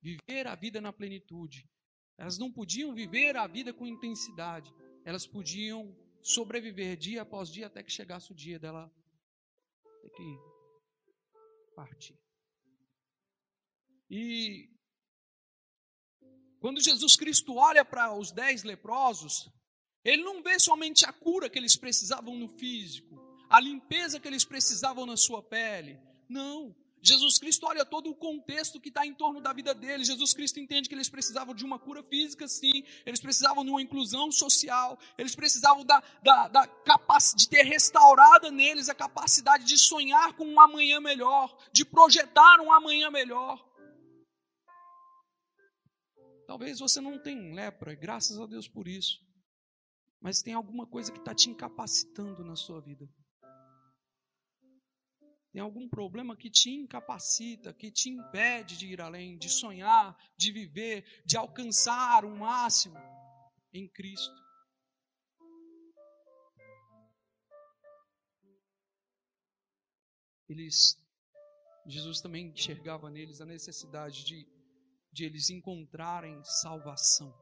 viver 0.00 0.46
a 0.46 0.54
vida 0.54 0.80
na 0.80 0.92
plenitude. 0.92 1.68
Elas 2.18 2.38
não 2.38 2.52
podiam 2.52 2.94
viver 2.94 3.36
a 3.36 3.46
vida 3.46 3.72
com 3.72 3.86
intensidade. 3.86 4.72
Elas 5.04 5.26
podiam 5.26 5.94
sobreviver 6.22 6.96
dia 6.96 7.22
após 7.22 7.50
dia 7.50 7.66
até 7.66 7.82
que 7.82 7.92
chegasse 7.92 8.32
o 8.32 8.34
dia 8.34 8.58
dela 8.58 8.92
ter 10.02 10.10
que 10.10 10.38
partir. 11.74 12.18
E 14.08 14.75
quando 16.66 16.82
Jesus 16.82 17.14
Cristo 17.14 17.54
olha 17.54 17.84
para 17.84 18.12
os 18.12 18.32
dez 18.32 18.64
leprosos, 18.64 19.48
ele 20.04 20.24
não 20.24 20.42
vê 20.42 20.58
somente 20.58 21.06
a 21.06 21.12
cura 21.12 21.48
que 21.48 21.56
eles 21.56 21.76
precisavam 21.76 22.34
no 22.34 22.48
físico, 22.48 23.16
a 23.48 23.60
limpeza 23.60 24.18
que 24.18 24.26
eles 24.26 24.44
precisavam 24.44 25.06
na 25.06 25.16
sua 25.16 25.40
pele. 25.40 25.96
Não. 26.28 26.74
Jesus 27.00 27.38
Cristo 27.38 27.66
olha 27.66 27.84
todo 27.84 28.10
o 28.10 28.16
contexto 28.16 28.80
que 28.80 28.88
está 28.88 29.06
em 29.06 29.14
torno 29.14 29.40
da 29.40 29.52
vida 29.52 29.72
deles. 29.72 30.08
Jesus 30.08 30.34
Cristo 30.34 30.58
entende 30.58 30.88
que 30.88 30.94
eles 30.96 31.08
precisavam 31.08 31.54
de 31.54 31.64
uma 31.64 31.78
cura 31.78 32.02
física, 32.02 32.48
sim. 32.48 32.82
Eles 33.06 33.20
precisavam 33.20 33.64
de 33.64 33.70
uma 33.70 33.80
inclusão 33.80 34.32
social. 34.32 34.98
Eles 35.16 35.36
precisavam 35.36 35.84
da, 35.84 36.02
da, 36.20 36.48
da 36.48 36.68
de 37.36 37.48
ter 37.48 37.62
restaurada 37.62 38.50
neles 38.50 38.88
a 38.88 38.94
capacidade 38.94 39.64
de 39.64 39.78
sonhar 39.78 40.32
com 40.32 40.44
um 40.44 40.60
amanhã 40.60 40.98
melhor, 40.98 41.56
de 41.70 41.84
projetar 41.84 42.58
um 42.60 42.72
amanhã 42.72 43.08
melhor. 43.08 43.64
Talvez 46.46 46.78
você 46.78 47.00
não 47.00 47.18
tenha 47.20 47.54
lepra, 47.54 47.94
graças 47.94 48.38
a 48.38 48.46
Deus 48.46 48.68
por 48.68 48.86
isso. 48.86 49.20
Mas 50.20 50.42
tem 50.42 50.54
alguma 50.54 50.86
coisa 50.86 51.12
que 51.12 51.18
está 51.18 51.34
te 51.34 51.50
incapacitando 51.50 52.44
na 52.44 52.54
sua 52.54 52.80
vida. 52.80 53.08
Tem 55.52 55.60
algum 55.60 55.88
problema 55.88 56.36
que 56.36 56.50
te 56.50 56.70
incapacita, 56.70 57.72
que 57.72 57.90
te 57.90 58.10
impede 58.10 58.76
de 58.76 58.86
ir 58.86 59.00
além, 59.00 59.38
de 59.38 59.48
sonhar, 59.48 60.16
de 60.36 60.52
viver, 60.52 61.22
de 61.24 61.36
alcançar 61.36 62.24
o 62.24 62.36
máximo 62.36 62.98
em 63.72 63.88
Cristo. 63.88 64.34
Eles, 70.48 70.96
Jesus 71.86 72.20
também 72.20 72.48
enxergava 72.48 73.10
neles 73.10 73.40
a 73.40 73.46
necessidade 73.46 74.24
de 74.24 74.55
de 75.16 75.24
eles 75.24 75.48
encontrarem 75.48 76.44
salvação. 76.44 77.34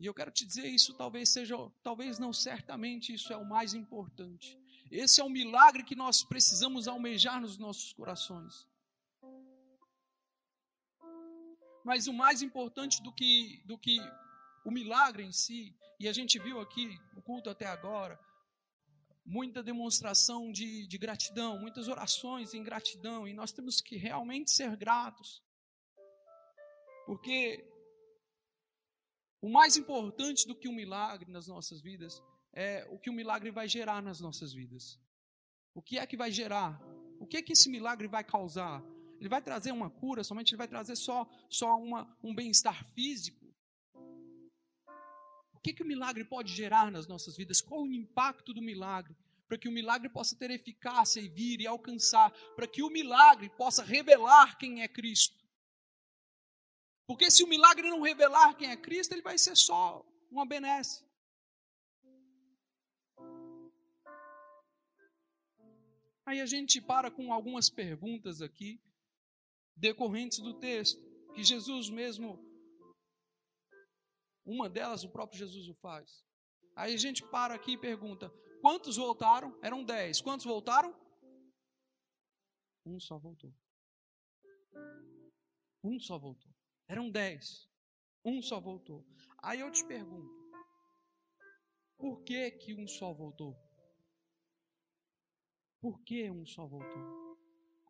E 0.00 0.06
eu 0.06 0.14
quero 0.14 0.30
te 0.30 0.46
dizer 0.46 0.66
isso, 0.66 0.94
talvez 0.94 1.28
seja, 1.28 1.54
talvez 1.82 2.18
não, 2.18 2.32
certamente 2.32 3.12
isso 3.12 3.34
é 3.34 3.36
o 3.36 3.44
mais 3.44 3.74
importante. 3.74 4.58
Esse 4.90 5.20
é 5.20 5.24
o 5.24 5.28
milagre 5.28 5.84
que 5.84 5.94
nós 5.94 6.24
precisamos 6.24 6.88
almejar 6.88 7.38
nos 7.38 7.58
nossos 7.58 7.92
corações. 7.92 8.66
Mas 11.84 12.06
o 12.06 12.14
mais 12.14 12.40
importante 12.40 13.02
do 13.02 13.12
que, 13.12 13.62
do 13.66 13.76
que 13.76 13.98
o 14.64 14.70
milagre 14.70 15.22
em 15.22 15.32
si, 15.32 15.76
e 16.00 16.08
a 16.08 16.14
gente 16.14 16.38
viu 16.38 16.60
aqui 16.60 16.98
o 17.14 17.20
culto 17.20 17.50
até 17.50 17.66
agora, 17.66 18.18
muita 19.22 19.62
demonstração 19.62 20.50
de, 20.50 20.86
de 20.86 20.96
gratidão, 20.96 21.58
muitas 21.58 21.88
orações 21.88 22.54
em 22.54 22.62
gratidão, 22.62 23.28
e 23.28 23.34
nós 23.34 23.52
temos 23.52 23.82
que 23.82 23.96
realmente 23.96 24.50
ser 24.50 24.74
gratos. 24.76 25.44
Porque 27.06 27.64
o 29.40 29.48
mais 29.48 29.76
importante 29.76 30.46
do 30.46 30.56
que 30.56 30.68
um 30.68 30.74
milagre 30.74 31.30
nas 31.30 31.46
nossas 31.46 31.80
vidas 31.80 32.20
é 32.52 32.84
o 32.90 32.98
que 32.98 33.08
o 33.08 33.12
milagre 33.12 33.50
vai 33.50 33.68
gerar 33.68 34.02
nas 34.02 34.20
nossas 34.20 34.52
vidas. 34.52 34.98
O 35.72 35.80
que 35.80 35.98
é 35.98 36.06
que 36.06 36.16
vai 36.16 36.32
gerar? 36.32 36.82
O 37.20 37.26
que 37.26 37.36
é 37.36 37.42
que 37.42 37.52
esse 37.52 37.70
milagre 37.70 38.08
vai 38.08 38.24
causar? 38.24 38.82
Ele 39.20 39.28
vai 39.28 39.40
trazer 39.40 39.72
uma 39.72 39.88
cura, 39.88 40.24
somente 40.24 40.50
ele 40.50 40.58
vai 40.58 40.68
trazer 40.68 40.96
só, 40.96 41.28
só 41.48 41.76
uma, 41.78 42.18
um 42.22 42.34
bem-estar 42.34 42.84
físico? 42.92 43.46
O 45.52 45.60
que, 45.62 45.72
que 45.72 45.82
o 45.82 45.86
milagre 45.86 46.24
pode 46.24 46.52
gerar 46.52 46.90
nas 46.90 47.06
nossas 47.06 47.36
vidas? 47.36 47.60
Qual 47.60 47.82
o 47.82 47.92
impacto 47.92 48.52
do 48.52 48.62
milagre? 48.62 49.16
Para 49.46 49.58
que 49.58 49.68
o 49.68 49.72
milagre 49.72 50.08
possa 50.08 50.36
ter 50.36 50.50
eficácia 50.50 51.20
e 51.20 51.28
vir 51.28 51.60
e 51.60 51.66
alcançar, 51.66 52.32
para 52.56 52.66
que 52.66 52.82
o 52.82 52.90
milagre 52.90 53.48
possa 53.50 53.84
revelar 53.84 54.58
quem 54.58 54.82
é 54.82 54.88
Cristo. 54.88 55.45
Porque 57.06 57.30
se 57.30 57.44
o 57.44 57.48
milagre 57.48 57.88
não 57.88 58.00
revelar 58.00 58.56
quem 58.56 58.70
é 58.70 58.76
Cristo, 58.76 59.12
ele 59.12 59.22
vai 59.22 59.38
ser 59.38 59.56
só 59.56 60.04
uma 60.30 60.44
benesse. 60.44 61.06
Aí 66.26 66.40
a 66.40 66.46
gente 66.46 66.80
para 66.80 67.08
com 67.08 67.32
algumas 67.32 67.70
perguntas 67.70 68.42
aqui, 68.42 68.82
decorrentes 69.76 70.40
do 70.40 70.58
texto, 70.58 71.00
que 71.32 71.44
Jesus 71.44 71.88
mesmo, 71.88 72.44
uma 74.44 74.68
delas 74.68 75.04
o 75.04 75.08
próprio 75.08 75.38
Jesus 75.38 75.68
o 75.68 75.74
faz. 75.74 76.26
Aí 76.74 76.94
a 76.94 76.96
gente 76.96 77.22
para 77.22 77.54
aqui 77.54 77.72
e 77.72 77.78
pergunta: 77.78 78.28
quantos 78.60 78.96
voltaram? 78.96 79.56
Eram 79.62 79.84
dez. 79.84 80.20
Quantos 80.20 80.44
voltaram? 80.44 80.92
Um 82.84 82.98
só 82.98 83.18
voltou. 83.18 83.54
Um 85.84 86.00
só 86.00 86.18
voltou. 86.18 86.55
Eram 86.88 87.10
dez. 87.10 87.68
Um 88.24 88.40
só 88.42 88.60
voltou. 88.60 89.04
Aí 89.42 89.60
eu 89.60 89.70
te 89.70 89.84
pergunto: 89.86 90.34
por 91.98 92.22
que 92.22 92.50
que 92.52 92.74
um 92.74 92.86
só 92.86 93.12
voltou? 93.12 93.56
Por 95.80 96.02
que 96.02 96.30
um 96.30 96.44
só 96.46 96.66
voltou? 96.66 97.38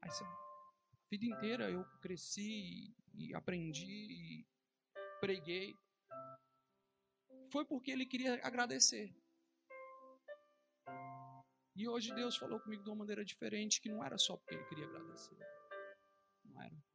Aí 0.02 0.11
você, 0.11 0.24
a 0.24 1.09
vida 1.11 1.26
inteira 1.26 1.70
eu 1.70 1.85
cresci 2.00 2.94
e 3.14 3.35
aprendi 3.35 3.87
e 3.87 4.46
preguei. 5.20 5.74
Foi 7.50 7.64
porque 7.64 7.90
ele 7.90 8.06
queria 8.06 8.35
agradecer. 8.44 9.14
E 11.74 11.87
hoje 11.88 12.14
Deus 12.14 12.37
falou 12.37 12.59
comigo 12.61 12.82
de 12.82 12.88
uma 12.88 12.96
maneira 12.96 13.24
diferente, 13.24 13.80
que 13.80 13.90
não 13.90 14.02
era 14.02 14.16
só 14.16 14.37
porque 14.37 14.54
ele 14.54 14.64
queria 14.64 14.87
agradecer. 14.87 15.37
Não 16.44 16.62
era. 16.62 16.86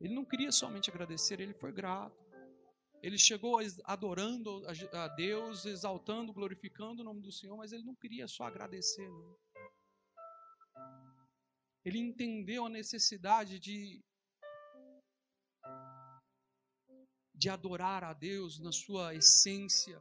Ele 0.00 0.14
não 0.14 0.24
queria 0.24 0.50
somente 0.50 0.90
agradecer, 0.90 1.40
ele 1.40 1.54
foi 1.54 1.72
grato. 1.72 2.18
Ele 3.02 3.18
chegou 3.18 3.58
adorando 3.84 4.62
a 4.92 5.08
Deus, 5.08 5.64
exaltando, 5.64 6.32
glorificando 6.32 7.02
o 7.02 7.04
nome 7.04 7.22
do 7.22 7.32
Senhor, 7.32 7.56
mas 7.56 7.72
ele 7.72 7.84
não 7.84 7.94
queria 7.94 8.28
só 8.28 8.44
agradecer. 8.44 9.08
Não. 9.08 9.36
Ele 11.84 11.98
entendeu 11.98 12.66
a 12.66 12.68
necessidade 12.68 13.58
de, 13.58 14.04
de 17.34 17.48
adorar 17.48 18.04
a 18.04 18.12
Deus 18.12 18.60
na 18.60 18.70
sua 18.70 19.14
essência. 19.14 20.00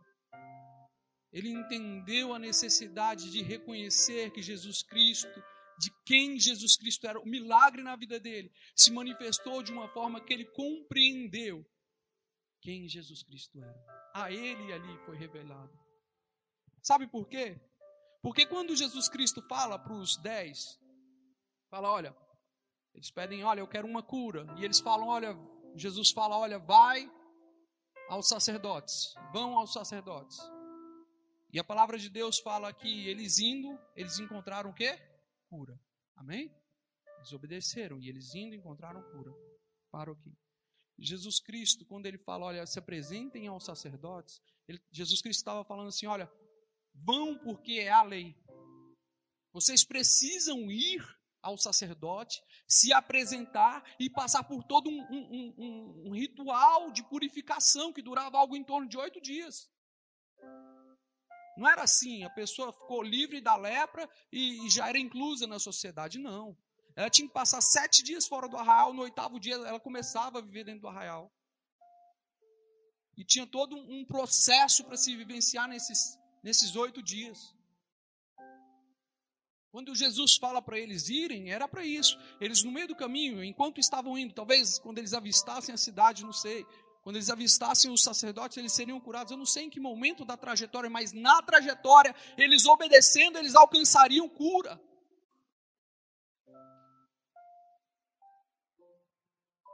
Ele 1.32 1.50
entendeu 1.50 2.34
a 2.34 2.40
necessidade 2.40 3.32
de 3.32 3.42
reconhecer 3.42 4.32
que 4.32 4.42
Jesus 4.42 4.84
Cristo 4.84 5.42
de 5.80 5.90
quem 6.06 6.38
Jesus 6.38 6.76
Cristo 6.76 7.08
era, 7.08 7.20
o 7.20 7.26
milagre 7.26 7.82
na 7.82 7.96
vida 7.96 8.20
dele 8.20 8.52
se 8.76 8.92
manifestou 8.92 9.64
de 9.64 9.72
uma 9.72 9.88
forma 9.90 10.20
que 10.20 10.34
ele 10.34 10.46
compreendeu 10.46 11.66
quem 12.62 12.88
Jesus 12.88 13.24
Cristo 13.24 13.58
era. 13.58 14.12
A 14.14 14.32
ele 14.32 14.74
ali 14.74 14.98
foi 15.06 15.16
revelado. 15.16 15.72
Sabe 16.84 17.08
por 17.08 17.28
quê? 17.28 17.60
Porque 18.22 18.46
quando 18.46 18.76
Jesus 18.76 19.08
Cristo 19.08 19.42
fala 19.48 19.80
para 19.80 19.94
os 19.94 20.18
dez, 20.18 20.78
fala, 21.70 21.90
olha, 21.90 22.16
eles 22.94 23.10
pedem, 23.10 23.44
olha, 23.46 23.62
eu 23.62 23.68
quero 23.68 23.88
uma 23.88 24.04
cura. 24.04 24.46
E 24.58 24.66
eles 24.66 24.82
falam, 24.82 25.08
olha, 25.08 25.34
Jesus 25.76 26.12
fala, 26.12 26.38
olha, 26.38 26.60
vai 26.60 27.10
aos 28.10 28.28
sacerdotes, 28.28 29.14
vão 29.32 29.58
aos 29.58 29.72
sacerdotes. 29.72 30.38
E 31.54 31.60
a 31.60 31.64
palavra 31.64 31.98
de 31.98 32.10
Deus 32.10 32.40
fala 32.40 32.74
que 32.74 33.08
eles 33.08 33.40
indo, 33.40 33.80
eles 33.96 34.20
encontraram 34.20 34.72
o 34.72 34.74
quê? 34.74 35.00
Cura. 35.50 35.80
Amém? 36.16 36.54
Eles 37.18 37.34
obedeceram 37.34 38.00
e 38.00 38.08
eles 38.08 38.34
indo 38.34 38.56
encontraram 38.56 39.02
cura. 39.12 39.32
Paro 39.92 40.14
aqui. 40.14 40.38
Jesus 40.98 41.40
Cristo, 41.40 41.86
quando 41.86 42.06
ele 42.06 42.18
fala, 42.18 42.46
olha, 42.46 42.66
se 42.66 42.78
apresentem 42.78 43.48
aos 43.48 43.66
sacerdotes, 43.66 44.42
ele, 44.68 44.82
Jesus 44.92 45.22
Cristo 45.22 45.40
estava 45.40 45.64
falando 45.64 45.88
assim: 45.88 46.06
olha, 46.06 46.32
vão 46.94 47.38
porque 47.40 47.74
é 47.74 47.90
a 47.90 48.04
lei. 48.04 48.36
Vocês 49.52 49.84
precisam 49.84 50.70
ir 50.70 51.02
ao 51.42 51.58
sacerdote, 51.58 52.42
se 52.68 52.92
apresentar 52.94 53.84
e 54.00 54.10
passar 54.10 54.44
por 54.44 54.64
todo 54.64 54.90
um, 54.90 55.02
um, 55.10 55.56
um, 55.58 56.08
um 56.08 56.14
ritual 56.14 56.92
de 56.92 57.02
purificação 57.08 57.94
que 57.94 58.02
durava 58.02 58.38
algo 58.38 58.56
em 58.56 58.64
torno 58.64 58.88
de 58.88 58.98
oito 58.98 59.22
dias. 59.22 59.70
Não 61.60 61.70
era 61.70 61.84
assim, 61.84 62.24
a 62.24 62.30
pessoa 62.30 62.72
ficou 62.72 63.04
livre 63.04 63.42
da 63.42 63.58
lepra 63.58 64.10
e, 64.32 64.66
e 64.66 64.70
já 64.70 64.88
era 64.88 64.98
inclusa 64.98 65.46
na 65.46 65.60
sociedade, 65.60 66.18
não. 66.18 66.58
Ela 66.96 67.10
tinha 67.10 67.28
que 67.28 67.34
passar 67.34 67.60
sete 67.60 68.02
dias 68.02 68.26
fora 68.26 68.48
do 68.48 68.56
arraial, 68.56 68.94
no 68.94 69.02
oitavo 69.02 69.38
dia 69.38 69.56
ela 69.56 69.80
começava 69.80 70.40
a 70.40 70.42
viver 70.42 70.64
dentro 70.64 70.82
do 70.82 70.88
arraial. 70.88 71.30
E 73.18 73.26
tinha 73.26 73.46
todo 73.46 73.76
um 73.76 74.06
processo 74.06 74.86
para 74.86 74.96
se 74.96 75.14
vivenciar 75.18 75.68
nesses, 75.68 76.18
nesses 76.42 76.78
oito 76.78 77.04
dias. 77.04 77.54
Quando 79.70 79.94
Jesus 79.94 80.38
fala 80.38 80.62
para 80.62 80.80
eles 80.80 81.10
irem, 81.10 81.52
era 81.52 81.68
para 81.68 81.84
isso. 81.84 82.18
Eles, 82.40 82.64
no 82.64 82.72
meio 82.72 82.88
do 82.88 82.96
caminho, 82.96 83.44
enquanto 83.44 83.80
estavam 83.80 84.18
indo, 84.18 84.34
talvez 84.34 84.80
quando 84.80 84.98
eles 84.98 85.14
avistassem 85.14 85.76
a 85.76 85.78
cidade, 85.78 86.24
não 86.24 86.32
sei, 86.32 86.66
quando 87.10 87.16
eles 87.16 87.32
avistassem 87.32 87.90
os 87.90 88.04
sacerdotes, 88.04 88.56
eles 88.56 88.72
seriam 88.72 89.02
curados. 89.02 89.32
Eu 89.32 89.38
não 89.38 89.44
sei 89.44 89.64
em 89.64 89.70
que 89.72 89.80
momento 89.80 90.24
da 90.24 90.38
trajetória, 90.38 90.92
mas 90.92 91.12
na 91.12 91.42
trajetória, 91.42 92.16
eles 92.38 92.68
obedecendo, 92.68 93.40
eles 93.40 93.56
alcançariam 93.56 94.30
cura. 94.30 94.80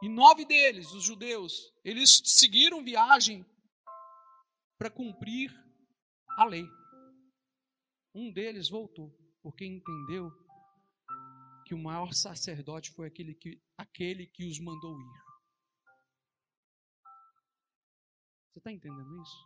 E 0.01 0.07
nove 0.07 0.45
deles, 0.45 0.93
os 0.93 1.03
judeus, 1.03 1.73
eles 1.83 2.21
seguiram 2.23 2.81
viagem 2.81 3.45
para 4.77 4.89
cumprir 4.89 5.53
a 6.37 6.45
lei. 6.45 6.65
Um 8.13 8.31
deles 8.31 8.69
voltou 8.69 9.13
porque 9.43 9.65
entendeu 9.65 10.31
que 11.65 11.75
o 11.75 11.83
maior 11.83 12.13
sacerdote 12.13 12.93
foi 12.93 13.07
aquele 13.07 13.35
que, 13.35 13.61
aquele 13.77 14.25
que 14.25 14.45
os 14.45 14.57
mandou 14.57 14.97
ir. 14.97 15.24
Você 18.55 18.59
está 18.59 18.71
entendendo 18.71 19.21
isso? 19.21 19.45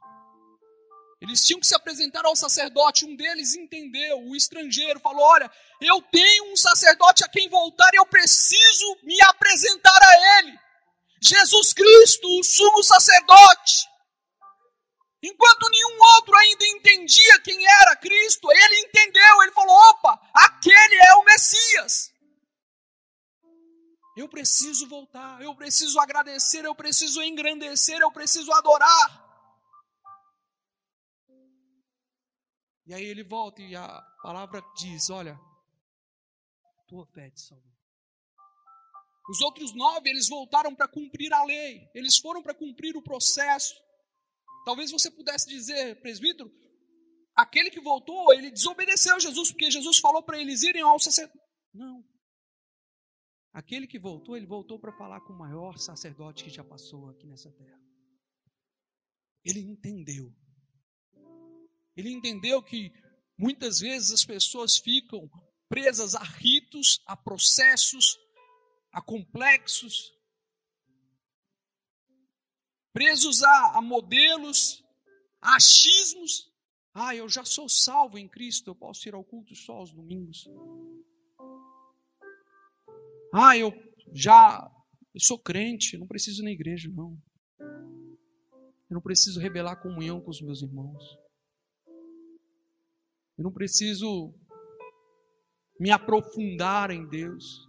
Eles 1.19 1.43
tinham 1.43 1.59
que 1.59 1.65
se 1.65 1.73
apresentar 1.73 2.23
ao 2.25 2.35
sacerdote. 2.35 3.05
Um 3.05 3.15
deles 3.15 3.55
entendeu, 3.55 4.19
o 4.19 4.35
estrangeiro 4.35 4.99
falou: 4.99 5.23
Olha, 5.23 5.51
eu 5.81 5.99
tenho 6.11 6.53
um 6.53 6.55
sacerdote 6.55 7.23
a 7.23 7.27
quem 7.27 7.49
voltar 7.49 7.89
e 7.91 7.97
eu 7.97 8.05
preciso 8.05 8.97
me 9.01 9.19
apresentar 9.23 9.99
a 9.99 10.37
ele. 10.37 10.59
Jesus 11.23 11.73
Cristo, 11.73 12.27
o 12.39 12.43
sumo 12.43 12.83
sacerdote. 12.83 13.89
Enquanto 15.23 15.69
nenhum 15.71 15.97
outro 16.15 16.37
ainda 16.37 16.65
entendia 16.67 17.41
quem 17.41 17.65
era 17.65 17.95
Cristo, 17.95 18.47
ele 18.51 18.79
entendeu, 18.81 19.41
ele 19.41 19.51
falou: 19.53 19.75
opa, 19.89 20.21
aquele 20.35 20.95
é 20.97 21.15
o 21.15 21.23
Messias. 21.23 22.11
Eu 24.19 24.27
preciso 24.27 24.85
voltar, 24.85 25.41
eu 25.41 25.55
preciso 25.55 25.97
agradecer, 25.97 26.65
eu 26.65 26.75
preciso 26.75 27.21
engrandecer, 27.21 28.01
eu 28.01 28.11
preciso 28.11 28.51
adorar. 28.51 29.07
E 32.85 32.93
aí 32.93 33.05
ele 33.05 33.23
volta 33.23 33.61
e 33.61 33.73
a 33.77 33.87
palavra 34.21 34.61
diz: 34.75 35.09
olha, 35.09 35.39
tua 36.85 37.05
fé 37.05 37.29
te 37.29 37.39
salvou. 37.39 37.71
Os 39.29 39.39
outros 39.39 39.73
nove, 39.73 40.09
eles 40.09 40.27
voltaram 40.27 40.75
para 40.75 40.89
cumprir 40.89 41.31
a 41.33 41.45
lei, 41.45 41.89
eles 41.95 42.17
foram 42.17 42.43
para 42.43 42.53
cumprir 42.53 42.97
o 42.97 43.01
processo. 43.01 43.73
Talvez 44.65 44.91
você 44.91 45.09
pudesse 45.09 45.47
dizer, 45.47 46.01
presbítero, 46.01 46.51
aquele 47.33 47.69
que 47.69 47.79
voltou, 47.79 48.33
ele 48.33 48.51
desobedeceu 48.51 49.15
a 49.15 49.19
Jesus, 49.19 49.51
porque 49.51 49.71
Jesus 49.71 49.97
falou 49.99 50.21
para 50.21 50.37
eles 50.41 50.61
irem 50.63 50.81
ao 50.81 50.99
sacerdote. 50.99 51.39
Não. 51.73 52.03
Aquele 53.51 53.87
que 53.87 53.97
voltou, 53.97 54.37
ele 54.37 54.45
voltou 54.45 54.79
para 54.79 54.91
falar 54.91 55.21
com 55.21 55.33
o 55.33 55.37
maior 55.37 55.77
sacerdote 55.77 56.43
que 56.43 56.49
já 56.49 56.63
passou 56.63 57.09
aqui 57.09 57.25
nessa 57.25 57.51
terra. 57.51 57.79
Ele 59.43 59.59
entendeu. 59.59 60.33
Ele 61.95 62.11
entendeu 62.11 62.61
que 62.61 62.91
muitas 63.37 63.79
vezes 63.79 64.11
as 64.11 64.25
pessoas 64.25 64.77
ficam 64.77 65.29
presas 65.67 66.15
a 66.15 66.23
ritos, 66.23 67.01
a 67.05 67.17
processos, 67.17 68.17
a 68.91 69.01
complexos, 69.01 70.13
presos 72.93 73.43
a, 73.43 73.77
a 73.77 73.81
modelos, 73.81 74.83
a 75.41 75.55
achismos. 75.55 76.49
Ah, 76.93 77.15
eu 77.15 77.29
já 77.29 77.45
sou 77.45 77.69
salvo 77.69 78.17
em 78.17 78.27
Cristo, 78.27 78.69
eu 78.69 78.75
posso 78.75 79.07
ir 79.07 79.13
ao 79.13 79.23
culto 79.23 79.55
só 79.55 79.73
aos 79.73 79.91
domingos. 79.91 80.47
Ah, 83.33 83.55
eu 83.57 83.71
já 84.13 84.69
eu 85.13 85.19
sou 85.19 85.39
crente, 85.39 85.97
não 85.97 86.07
preciso 86.07 86.41
ir 86.41 86.45
na 86.45 86.51
igreja, 86.51 86.89
não. 86.89 87.17
Eu 87.59 88.95
não 88.95 89.01
preciso 89.01 89.39
revelar 89.39 89.81
comunhão 89.81 90.21
com 90.21 90.29
os 90.29 90.41
meus 90.41 90.61
irmãos. 90.61 91.03
Eu 93.37 93.43
não 93.43 93.51
preciso 93.51 94.33
me 95.79 95.91
aprofundar 95.91 96.91
em 96.91 97.07
Deus. 97.07 97.67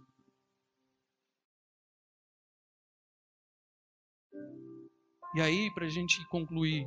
E 5.35 5.41
aí, 5.41 5.73
para 5.73 5.85
a 5.85 5.89
gente 5.89 6.27
concluir, 6.27 6.85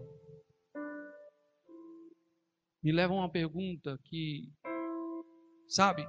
me 2.82 2.92
leva 2.92 3.14
a 3.14 3.16
uma 3.16 3.30
pergunta 3.30 3.98
que, 4.04 4.52
sabe, 5.66 6.06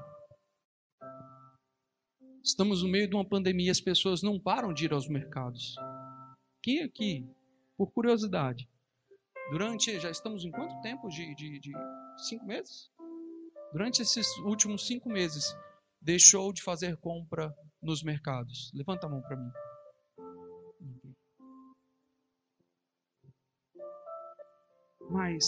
estamos 2.46 2.84
no 2.84 2.90
meio 2.90 3.10
de 3.10 3.16
uma 3.16 3.26
pandemia, 3.28 3.72
as 3.72 3.82
pessoas 3.82 4.22
não 4.22 4.40
param 4.40 4.72
de 4.72 4.86
ir 4.86 4.94
aos 4.94 5.08
mercados. 5.08 5.76
Quem 6.62 6.84
aqui, 6.84 7.28
por 7.76 7.92
curiosidade, 7.92 8.70
durante, 9.50 10.00
já 10.00 10.12
estamos 10.12 10.46
em 10.46 10.52
quanto 10.52 10.80
tempo 10.82 11.10
de, 11.10 11.34
de, 11.34 11.60
de 11.60 11.74
cinco 12.28 12.46
meses? 12.46 12.92
Durante 13.72 14.04
esses 14.04 14.28
últimos 14.38 14.86
cinco 14.86 15.10
meses, 15.10 15.44
deixou 16.00 16.54
de 16.54 16.62
fazer 16.62 16.98
compra 16.98 17.54
nos 17.82 18.04
mercados? 18.04 18.72
Levanta 18.76 19.08
a 19.08 19.10
mão 19.10 19.22
para 19.24 19.38
mim. 19.38 19.52
Mas 25.10 25.46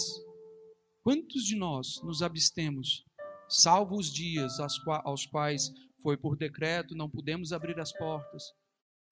quantos 1.02 1.44
de 1.44 1.56
nós 1.56 2.02
nos 2.02 2.22
abstemos, 2.22 3.04
salvo 3.48 3.96
os 3.96 4.12
dias 4.12 4.58
aos 5.04 5.26
quais 5.26 5.72
foi 6.02 6.16
por 6.16 6.36
decreto, 6.36 6.94
não 6.94 7.10
pudemos 7.10 7.52
abrir 7.52 7.78
as 7.78 7.92
portas? 7.92 8.42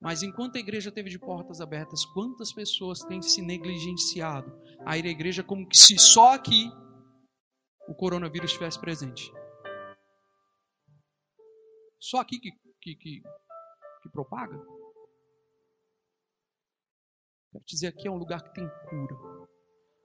Mas 0.00 0.22
enquanto 0.22 0.56
a 0.56 0.60
igreja 0.60 0.92
teve 0.92 1.08
de 1.08 1.18
portas 1.18 1.60
abertas, 1.60 2.04
quantas 2.06 2.52
pessoas 2.52 3.00
têm 3.00 3.22
se 3.22 3.40
negligenciado 3.40 4.52
a 4.84 4.96
ir 4.98 5.06
à 5.06 5.08
igreja 5.08 5.42
como 5.42 5.66
se 5.72 5.98
só 5.98 6.34
aqui 6.34 6.70
o 7.88 7.94
coronavírus 7.94 8.50
estivesse 8.50 8.78
presente? 8.78 9.32
Só 11.98 12.20
aqui 12.20 12.38
que, 12.38 12.50
que, 12.80 12.94
que, 12.94 13.22
que 14.02 14.08
propaga? 14.12 14.56
Quero 17.52 17.64
dizer, 17.64 17.86
aqui 17.86 18.06
é 18.06 18.10
um 18.10 18.18
lugar 18.18 18.42
que 18.42 18.52
tem 18.52 18.68
cura. 18.88 19.16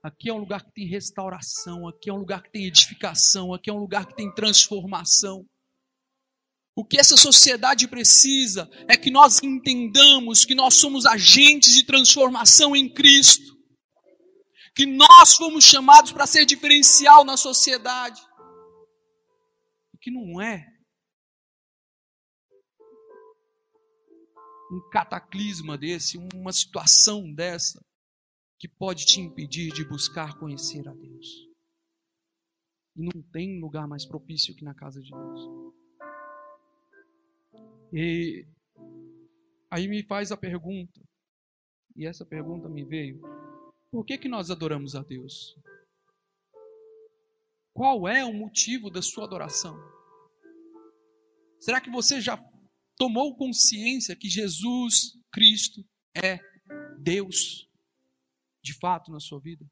Aqui 0.03 0.29
é 0.29 0.33
um 0.33 0.39
lugar 0.39 0.63
que 0.63 0.71
tem 0.71 0.87
restauração, 0.87 1.87
aqui 1.87 2.09
é 2.09 2.13
um 2.13 2.17
lugar 2.17 2.41
que 2.41 2.51
tem 2.51 2.65
edificação, 2.65 3.53
aqui 3.53 3.69
é 3.69 3.73
um 3.73 3.79
lugar 3.79 4.07
que 4.07 4.15
tem 4.15 4.33
transformação. 4.33 5.45
O 6.75 6.85
que 6.85 6.99
essa 6.99 7.17
sociedade 7.17 7.87
precisa 7.87 8.69
é 8.87 8.95
que 8.95 9.11
nós 9.11 9.41
entendamos 9.43 10.45
que 10.45 10.55
nós 10.55 10.75
somos 10.75 11.05
agentes 11.05 11.73
de 11.73 11.85
transformação 11.85 12.75
em 12.75 12.91
Cristo. 12.91 13.59
Que 14.73 14.85
nós 14.85 15.35
fomos 15.35 15.65
chamados 15.65 16.11
para 16.11 16.25
ser 16.25 16.45
diferencial 16.45 17.25
na 17.25 17.35
sociedade. 17.35 18.21
Que 20.01 20.09
não 20.09 20.41
é 20.41 20.65
um 24.71 24.89
cataclisma 24.89 25.77
desse, 25.77 26.17
uma 26.33 26.53
situação 26.53 27.31
dessa, 27.33 27.83
que 28.57 28.69
pode 28.69 29.05
te 29.05 29.19
impedir 29.19 29.73
de 29.73 29.83
buscar 29.83 30.39
conhecer 30.39 30.87
a 30.87 30.93
Deus. 30.93 31.27
E 32.95 33.03
não 33.03 33.21
tem 33.33 33.59
lugar 33.59 33.87
mais 33.87 34.05
propício 34.05 34.55
que 34.55 34.63
na 34.63 34.73
casa 34.73 35.01
de 35.01 35.11
Deus. 35.11 35.70
E 37.93 38.45
aí 39.69 39.87
me 39.87 40.03
faz 40.03 40.31
a 40.31 40.37
pergunta, 40.37 41.01
e 41.95 42.05
essa 42.05 42.25
pergunta 42.25 42.69
me 42.69 42.85
veio: 42.85 43.21
por 43.91 44.05
que, 44.05 44.17
que 44.17 44.29
nós 44.29 44.49
adoramos 44.49 44.95
a 44.95 45.03
Deus? 45.03 45.57
Qual 47.73 48.07
é 48.07 48.23
o 48.23 48.33
motivo 48.33 48.89
da 48.89 49.01
sua 49.01 49.25
adoração? 49.25 49.77
Será 51.59 51.81
que 51.81 51.91
você 51.91 52.19
já 52.21 52.41
tomou 52.97 53.35
consciência 53.35 54.15
que 54.15 54.29
Jesus 54.29 55.17
Cristo 55.31 55.83
é 56.15 56.39
Deus 56.99 57.69
de 58.63 58.77
fato 58.79 59.11
na 59.11 59.19
sua 59.19 59.39
vida? 59.39 59.65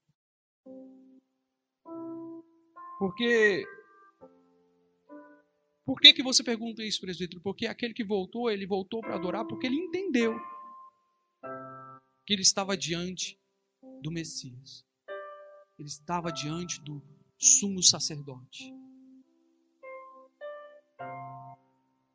Porque 3.00 3.66
por 5.90 6.00
que, 6.00 6.14
que 6.14 6.22
você 6.22 6.44
pergunta 6.44 6.84
isso, 6.84 7.02
presbítero? 7.02 7.42
Porque 7.42 7.66
aquele 7.66 7.96
que 7.96 8.04
voltou, 8.04 8.52
ele 8.52 8.68
voltou 8.68 9.02
para 9.02 9.16
adorar 9.16 9.44
porque 9.48 9.66
ele 9.66 9.76
entendeu 9.76 10.40
que 12.28 12.32
ele 12.32 12.44
estava 12.44 12.78
diante 12.78 13.42
do 14.00 14.12
Messias. 14.12 14.86
Ele 15.80 15.88
estava 15.88 16.32
diante 16.32 16.80
do 16.84 17.02
sumo 17.40 17.82
sacerdote. 17.82 18.72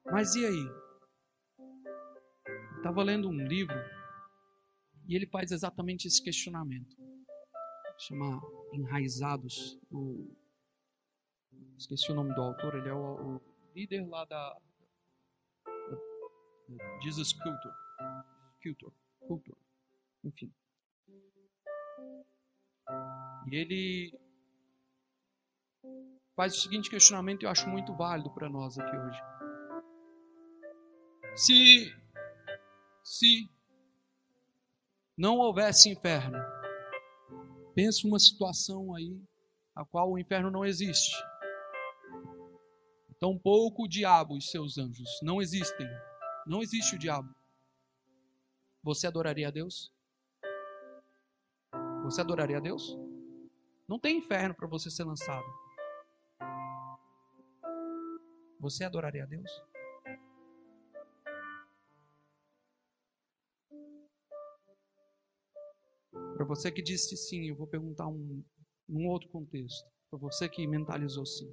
Mas 0.06 0.36
e 0.36 0.46
aí? 0.46 0.68
Estava 2.76 3.02
lendo 3.02 3.28
um 3.28 3.44
livro 3.44 3.74
e 5.08 5.16
ele 5.16 5.26
faz 5.26 5.50
exatamente 5.50 6.06
esse 6.06 6.22
questionamento. 6.22 6.96
Chama 7.98 8.40
Enraizados. 8.72 9.76
O... 9.90 10.32
Esqueci 11.76 12.12
o 12.12 12.14
nome 12.14 12.32
do 12.36 12.40
autor, 12.40 12.76
ele 12.76 12.88
é 12.88 12.94
o, 12.94 13.34
o 13.36 13.53
líder 13.74 14.06
lá 14.08 14.24
da, 14.24 14.58
da, 15.68 17.00
Jesus 17.02 17.32
Culture. 17.32 17.74
Culture. 18.62 18.94
Culture. 19.26 19.58
Enfim. 20.22 20.52
E 23.50 23.56
ele 23.56 24.18
faz 26.36 26.56
o 26.56 26.60
seguinte 26.60 26.90
questionamento 26.90 27.42
eu 27.42 27.50
acho 27.50 27.68
muito 27.68 27.94
válido 27.94 28.30
para 28.30 28.48
nós 28.48 28.78
aqui 28.78 28.96
hoje. 28.96 29.20
Se 31.36 32.04
se 33.02 33.50
não 35.16 35.36
houvesse 35.36 35.90
inferno, 35.90 36.38
pense 37.74 38.06
uma 38.06 38.18
situação 38.18 38.94
aí 38.94 39.20
a 39.74 39.84
qual 39.84 40.10
o 40.10 40.18
inferno 40.18 40.50
não 40.50 40.64
existe. 40.64 41.14
Tampouco 43.24 43.84
o 43.84 43.88
diabo 43.88 44.36
e 44.36 44.42
seus 44.42 44.76
anjos 44.76 45.08
não 45.22 45.40
existem. 45.40 45.88
Não 46.46 46.60
existe 46.60 46.94
o 46.94 46.98
diabo. 46.98 47.34
Você 48.82 49.06
adoraria 49.06 49.48
a 49.48 49.50
Deus? 49.50 49.90
Você 52.02 52.20
adoraria 52.20 52.58
a 52.58 52.60
Deus? 52.60 52.98
Não 53.88 53.98
tem 53.98 54.18
inferno 54.18 54.54
para 54.54 54.68
você 54.68 54.90
ser 54.90 55.04
lançado. 55.04 55.42
Você 58.60 58.84
adoraria 58.84 59.22
a 59.22 59.26
Deus? 59.26 59.50
Para 66.10 66.44
você 66.44 66.70
que 66.70 66.82
disse 66.82 67.16
sim, 67.16 67.48
eu 67.48 67.56
vou 67.56 67.66
perguntar 67.66 68.06
um, 68.06 68.44
um 68.86 69.08
outro 69.08 69.30
contexto. 69.30 69.90
Para 70.10 70.18
você 70.18 70.46
que 70.46 70.66
mentalizou 70.66 71.24
sim. 71.24 71.50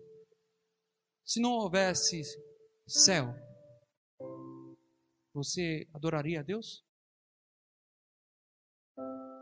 Se 1.25 1.39
não 1.39 1.51
houvesse 1.51 2.21
céu, 2.87 3.33
você 5.33 5.87
adoraria 5.93 6.41
a 6.41 6.43
Deus? 6.43 6.83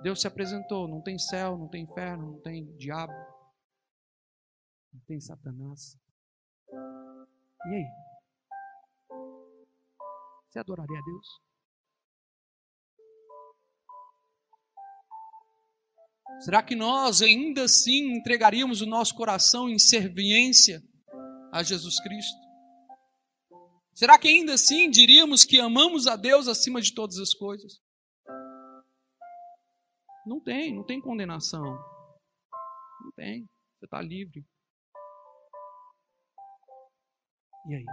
Deus 0.01 0.21
se 0.21 0.27
apresentou, 0.27 0.87
não 0.87 1.01
tem 1.01 1.17
céu, 1.17 1.57
não 1.57 1.67
tem 1.67 1.83
inferno, 1.83 2.33
não 2.33 2.41
tem 2.41 2.65
diabo, 2.77 3.13
não 4.93 5.01
tem 5.01 5.19
Satanás. 5.19 5.97
E 7.65 7.75
aí? 7.75 7.85
Você 10.49 10.59
adoraria 10.59 10.97
a 10.97 11.03
Deus? 11.03 11.41
Será 16.41 16.63
que 16.63 16.75
nós 16.75 17.21
ainda 17.21 17.63
assim 17.63 18.13
entregaríamos 18.15 18.81
o 18.81 18.85
nosso 18.85 19.13
coração 19.15 19.67
em 19.69 19.77
serviência 19.77 20.81
a 21.51 21.63
Jesus 21.63 21.99
Cristo? 22.01 22.39
Será 23.93 24.17
que 24.17 24.27
ainda 24.27 24.53
assim 24.53 24.89
diríamos 24.89 25.43
que 25.43 25.59
amamos 25.59 26.07
a 26.07 26.15
Deus 26.15 26.47
acima 26.47 26.81
de 26.81 26.93
todas 26.93 27.17
as 27.17 27.33
coisas? 27.33 27.81
Não 30.25 30.39
tem, 30.39 30.73
não 30.73 30.85
tem 30.85 31.01
condenação. 31.01 31.63
Não 33.01 33.11
tem. 33.15 33.49
Você 33.77 33.85
está 33.85 34.01
livre. 34.01 34.45
E 37.67 37.75
aí? 37.75 37.85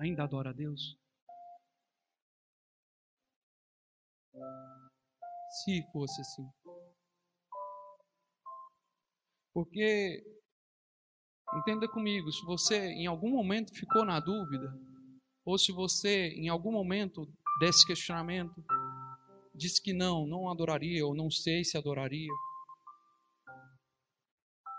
Ainda 0.00 0.24
adora 0.24 0.50
a 0.50 0.52
Deus? 0.52 0.98
Se 5.64 5.82
fosse 5.92 6.20
assim. 6.20 6.46
Porque, 9.54 10.22
entenda 11.56 11.88
comigo, 11.88 12.30
se 12.30 12.44
você 12.44 12.88
em 12.92 13.06
algum 13.06 13.30
momento 13.30 13.74
ficou 13.74 14.04
na 14.04 14.20
dúvida, 14.20 14.72
ou 15.44 15.58
se 15.58 15.72
você 15.72 16.28
em 16.28 16.48
algum 16.48 16.72
momento 16.72 17.28
desse 17.58 17.86
questionamento 17.86 18.62
disse 19.54 19.82
que 19.82 19.92
não, 19.92 20.26
não 20.26 20.50
adoraria, 20.50 21.06
ou 21.06 21.14
não 21.14 21.30
sei 21.30 21.64
se 21.64 21.78
adoraria, 21.78 22.32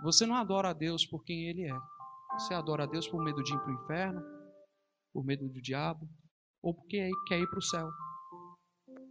você 0.03 0.25
não 0.25 0.35
adora 0.35 0.69
a 0.69 0.73
Deus 0.73 1.05
por 1.05 1.23
quem 1.23 1.49
Ele 1.49 1.63
é. 1.63 1.73
Você 2.33 2.53
adora 2.53 2.83
a 2.83 2.85
Deus 2.87 3.07
por 3.07 3.23
medo 3.23 3.41
de 3.41 3.53
ir 3.53 3.59
para 3.59 3.71
o 3.71 3.83
inferno, 3.83 4.21
por 5.11 5.25
medo 5.25 5.49
do 5.49 5.59
diabo, 5.59 6.07
ou 6.61 6.73
porque 6.73 7.09
quer 7.27 7.39
ir 7.39 7.49
para 7.49 7.59
o 7.59 7.63
céu. 7.63 7.89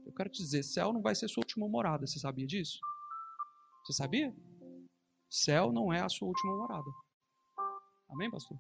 Eu 0.05 0.13
quero 0.13 0.31
te 0.31 0.41
dizer, 0.41 0.63
céu 0.63 0.93
não 0.93 1.03
vai 1.03 1.17
ser 1.17 1.29
sua 1.29 1.41
última 1.41 1.69
morada. 1.69 2.07
Você 2.07 2.21
sabia 2.21 2.47
disso? 2.47 2.79
Você 3.85 3.95
sabia? 3.95 4.33
Céu 5.29 5.73
não 5.73 5.93
é 5.93 6.01
a 6.01 6.09
sua 6.09 6.29
última 6.29 6.57
morada. 6.57 6.91
Amém, 8.17 8.31
pastor? 8.31 8.59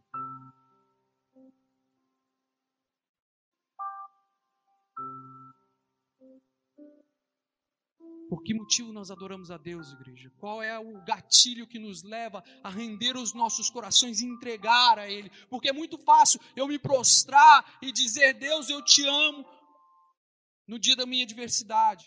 Por 8.28 8.42
que 8.42 8.52
motivo 8.52 8.92
nós 8.92 9.10
adoramos 9.10 9.50
a 9.50 9.56
Deus, 9.56 9.92
igreja? 9.92 10.30
Qual 10.36 10.62
é 10.62 10.78
o 10.78 11.02
gatilho 11.06 11.66
que 11.66 11.78
nos 11.78 12.02
leva 12.02 12.44
a 12.62 12.68
render 12.68 13.16
os 13.16 13.32
nossos 13.32 13.70
corações 13.70 14.20
e 14.20 14.26
entregar 14.26 14.98
a 14.98 15.08
Ele? 15.08 15.30
Porque 15.48 15.70
é 15.70 15.72
muito 15.72 15.96
fácil 15.96 16.38
eu 16.54 16.68
me 16.68 16.78
prostrar 16.78 17.78
e 17.80 17.90
dizer, 17.90 18.34
Deus, 18.34 18.68
eu 18.68 18.84
te 18.84 19.06
amo, 19.06 19.42
no 20.68 20.78
dia 20.78 20.94
da 20.94 21.06
minha 21.06 21.24
adversidade. 21.24 22.04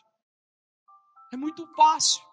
É 1.33 1.37
muito 1.37 1.65
fácil. 1.73 2.28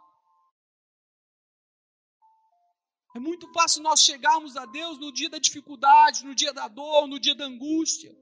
É 3.16 3.18
muito 3.18 3.50
fácil 3.50 3.82
nós 3.82 4.02
chegarmos 4.02 4.58
a 4.58 4.66
Deus 4.66 4.98
no 4.98 5.10
dia 5.10 5.30
da 5.30 5.38
dificuldade, 5.38 6.22
no 6.22 6.34
dia 6.34 6.52
da 6.52 6.68
dor, 6.68 7.08
no 7.08 7.18
dia 7.18 7.34
da 7.34 7.46
angústia. 7.46 8.14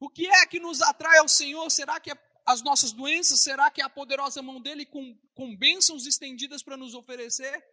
O 0.00 0.10
que 0.10 0.26
é 0.26 0.44
que 0.44 0.58
nos 0.58 0.82
atrai 0.82 1.18
ao 1.18 1.28
Senhor? 1.28 1.70
Será 1.70 2.00
que 2.00 2.10
é 2.10 2.14
as 2.44 2.60
nossas 2.60 2.90
doenças? 2.90 3.38
Será 3.38 3.70
que 3.70 3.80
é 3.80 3.84
a 3.84 3.88
poderosa 3.88 4.42
mão 4.42 4.60
dele 4.60 4.84
com, 4.84 5.16
com 5.32 5.56
bênçãos 5.56 6.06
estendidas 6.06 6.60
para 6.60 6.76
nos 6.76 6.92
oferecer? 6.92 7.64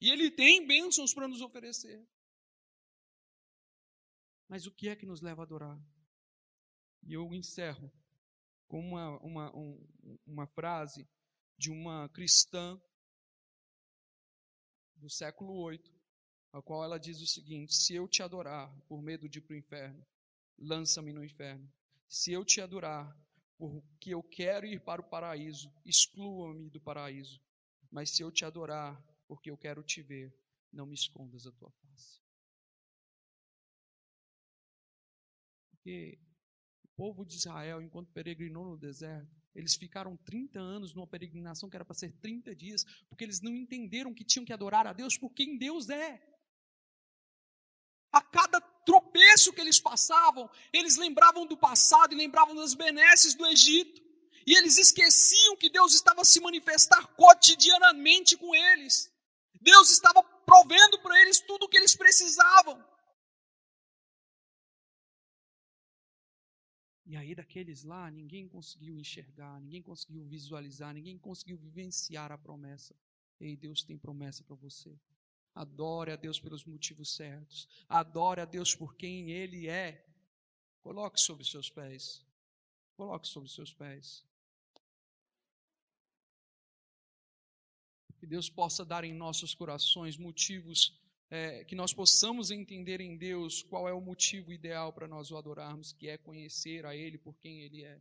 E 0.00 0.10
ele 0.10 0.28
tem 0.28 0.66
bênçãos 0.66 1.14
para 1.14 1.28
nos 1.28 1.40
oferecer. 1.40 2.04
Mas 4.48 4.66
o 4.66 4.72
que 4.72 4.88
é 4.88 4.96
que 4.96 5.06
nos 5.06 5.20
leva 5.20 5.42
a 5.42 5.44
adorar? 5.44 5.78
E 7.04 7.12
eu 7.12 7.32
encerro 7.32 7.92
com 8.66 8.80
uma, 8.80 9.18
uma, 9.20 9.56
um, 9.56 9.86
uma 10.26 10.48
frase 10.48 11.08
de 11.56 11.70
uma 11.70 12.08
cristã 12.08 12.76
do 15.04 15.10
século 15.10 15.68
VIII, 15.68 15.80
a 16.50 16.62
qual 16.62 16.82
ela 16.82 16.98
diz 16.98 17.20
o 17.20 17.26
seguinte: 17.26 17.74
Se 17.74 17.94
eu 17.94 18.08
te 18.08 18.22
adorar 18.22 18.74
por 18.88 19.02
medo 19.02 19.28
de 19.28 19.38
ir 19.38 19.42
para 19.42 19.54
o 19.54 19.58
inferno, 19.58 20.06
lança-me 20.58 21.12
no 21.12 21.22
inferno. 21.22 21.70
Se 22.08 22.32
eu 22.32 22.44
te 22.44 22.60
adorar 22.60 23.14
porque 23.58 24.14
eu 24.14 24.22
quero 24.22 24.66
ir 24.66 24.80
para 24.80 25.00
o 25.00 25.08
paraíso, 25.08 25.70
exclua-me 25.84 26.70
do 26.70 26.80
paraíso. 26.80 27.40
Mas 27.90 28.10
se 28.10 28.22
eu 28.22 28.32
te 28.32 28.44
adorar 28.44 29.00
porque 29.28 29.50
eu 29.50 29.58
quero 29.58 29.82
te 29.82 30.02
ver, 30.02 30.34
não 30.72 30.86
me 30.86 30.94
escondas 30.94 31.46
a 31.46 31.52
tua 31.52 31.70
face. 31.70 32.20
Porque 35.70 36.18
o 36.82 36.88
povo 36.96 37.24
de 37.24 37.36
Israel, 37.36 37.82
enquanto 37.82 38.12
peregrinou 38.12 38.64
no 38.64 38.76
deserto, 38.76 39.43
eles 39.54 39.76
ficaram 39.76 40.16
30 40.16 40.58
anos 40.58 40.94
numa 40.94 41.06
peregrinação 41.06 41.70
que 41.70 41.76
era 41.76 41.84
para 41.84 41.94
ser 41.94 42.12
30 42.20 42.54
dias, 42.54 42.84
porque 43.08 43.22
eles 43.22 43.40
não 43.40 43.54
entenderam 43.54 44.12
que 44.12 44.24
tinham 44.24 44.44
que 44.44 44.52
adorar 44.52 44.86
a 44.86 44.92
Deus 44.92 45.16
por 45.16 45.30
quem 45.30 45.56
Deus 45.56 45.88
é. 45.88 46.20
A 48.12 48.20
cada 48.20 48.60
tropeço 48.60 49.52
que 49.52 49.60
eles 49.60 49.80
passavam, 49.80 50.50
eles 50.72 50.96
lembravam 50.96 51.46
do 51.46 51.56
passado 51.56 52.12
e 52.12 52.16
lembravam 52.16 52.54
das 52.54 52.74
benesses 52.74 53.34
do 53.34 53.46
Egito. 53.46 54.02
E 54.46 54.54
eles 54.56 54.76
esqueciam 54.76 55.56
que 55.56 55.70
Deus 55.70 55.94
estava 55.94 56.24
se 56.24 56.40
manifestar 56.40 57.06
cotidianamente 57.14 58.36
com 58.36 58.54
eles. 58.54 59.10
Deus 59.60 59.90
estava 59.90 60.22
provendo 60.22 61.00
para 61.00 61.18
eles 61.22 61.40
tudo 61.40 61.64
o 61.64 61.68
que 61.68 61.78
eles 61.78 61.96
precisavam. 61.96 62.84
E 67.14 67.16
aí, 67.16 67.32
daqueles 67.32 67.84
lá, 67.84 68.10
ninguém 68.10 68.48
conseguiu 68.48 68.98
enxergar, 68.98 69.60
ninguém 69.60 69.80
conseguiu 69.80 70.24
visualizar, 70.24 70.92
ninguém 70.92 71.16
conseguiu 71.16 71.56
vivenciar 71.56 72.32
a 72.32 72.36
promessa. 72.36 72.92
Ei, 73.38 73.56
Deus 73.56 73.84
tem 73.84 73.96
promessa 73.96 74.42
para 74.42 74.56
você. 74.56 74.98
Adore 75.54 76.10
a 76.10 76.16
Deus 76.16 76.40
pelos 76.40 76.64
motivos 76.64 77.14
certos. 77.14 77.68
Adore 77.88 78.40
a 78.40 78.44
Deus 78.44 78.74
por 78.74 78.96
quem 78.96 79.30
Ele 79.30 79.68
é. 79.68 80.04
Coloque 80.82 81.20
sobre 81.20 81.44
seus 81.44 81.70
pés. 81.70 82.26
Coloque 82.96 83.28
sobre 83.28 83.48
seus 83.48 83.72
pés. 83.72 84.24
Que 88.18 88.26
Deus 88.26 88.50
possa 88.50 88.84
dar 88.84 89.04
em 89.04 89.14
nossos 89.14 89.54
corações 89.54 90.16
motivos 90.16 91.00
é, 91.30 91.64
que 91.64 91.74
nós 91.74 91.92
possamos 91.92 92.50
entender 92.50 93.00
em 93.00 93.16
Deus 93.16 93.62
qual 93.62 93.88
é 93.88 93.92
o 93.92 94.00
motivo 94.00 94.52
ideal 94.52 94.92
para 94.92 95.08
nós 95.08 95.30
o 95.30 95.36
adorarmos, 95.36 95.92
que 95.92 96.08
é 96.08 96.16
conhecer 96.16 96.84
a 96.86 96.94
Ele 96.94 97.18
por 97.18 97.36
quem 97.38 97.60
Ele 97.60 97.84
é. 97.84 98.00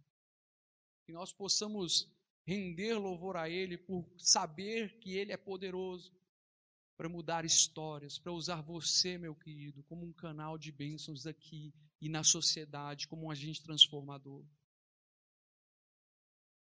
Que 1.05 1.11
nós 1.11 1.34
possamos 1.34 2.11
render 2.45 2.95
louvor 2.95 3.38
a 3.38 3.49
Ele 3.49 3.78
por 3.78 4.05
saber 4.17 4.99
que 4.99 5.15
Ele 5.15 5.32
é 5.32 5.38
poderoso 5.38 6.13
para 6.95 7.09
mudar 7.09 7.43
histórias, 7.43 8.19
para 8.19 8.32
usar 8.32 8.61
você, 8.61 9.17
meu 9.17 9.36
querido, 9.36 9.84
como 9.84 10.05
um 10.05 10.13
canal 10.13 10.57
de 10.57 10.71
bênçãos 10.71 11.26
aqui 11.26 11.74
e 11.99 12.07
na 12.07 12.24
sociedade, 12.24 13.07
como 13.07 13.26
um 13.26 13.32
agente 13.32 13.63
transformador. 13.63 14.45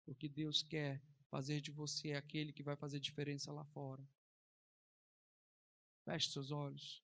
Porque 0.05 0.28
Deus 0.28 0.62
quer 0.62 1.01
fazer 1.30 1.62
de 1.62 1.72
você 1.72 2.14
aquele 2.14 2.51
que 2.51 2.64
vai 2.64 2.76
fazer 2.76 2.99
diferença 2.99 3.51
lá 3.51 3.64
fora. 3.66 4.03
Feche 6.10 6.32
seus 6.32 6.49
olhos. 6.49 7.03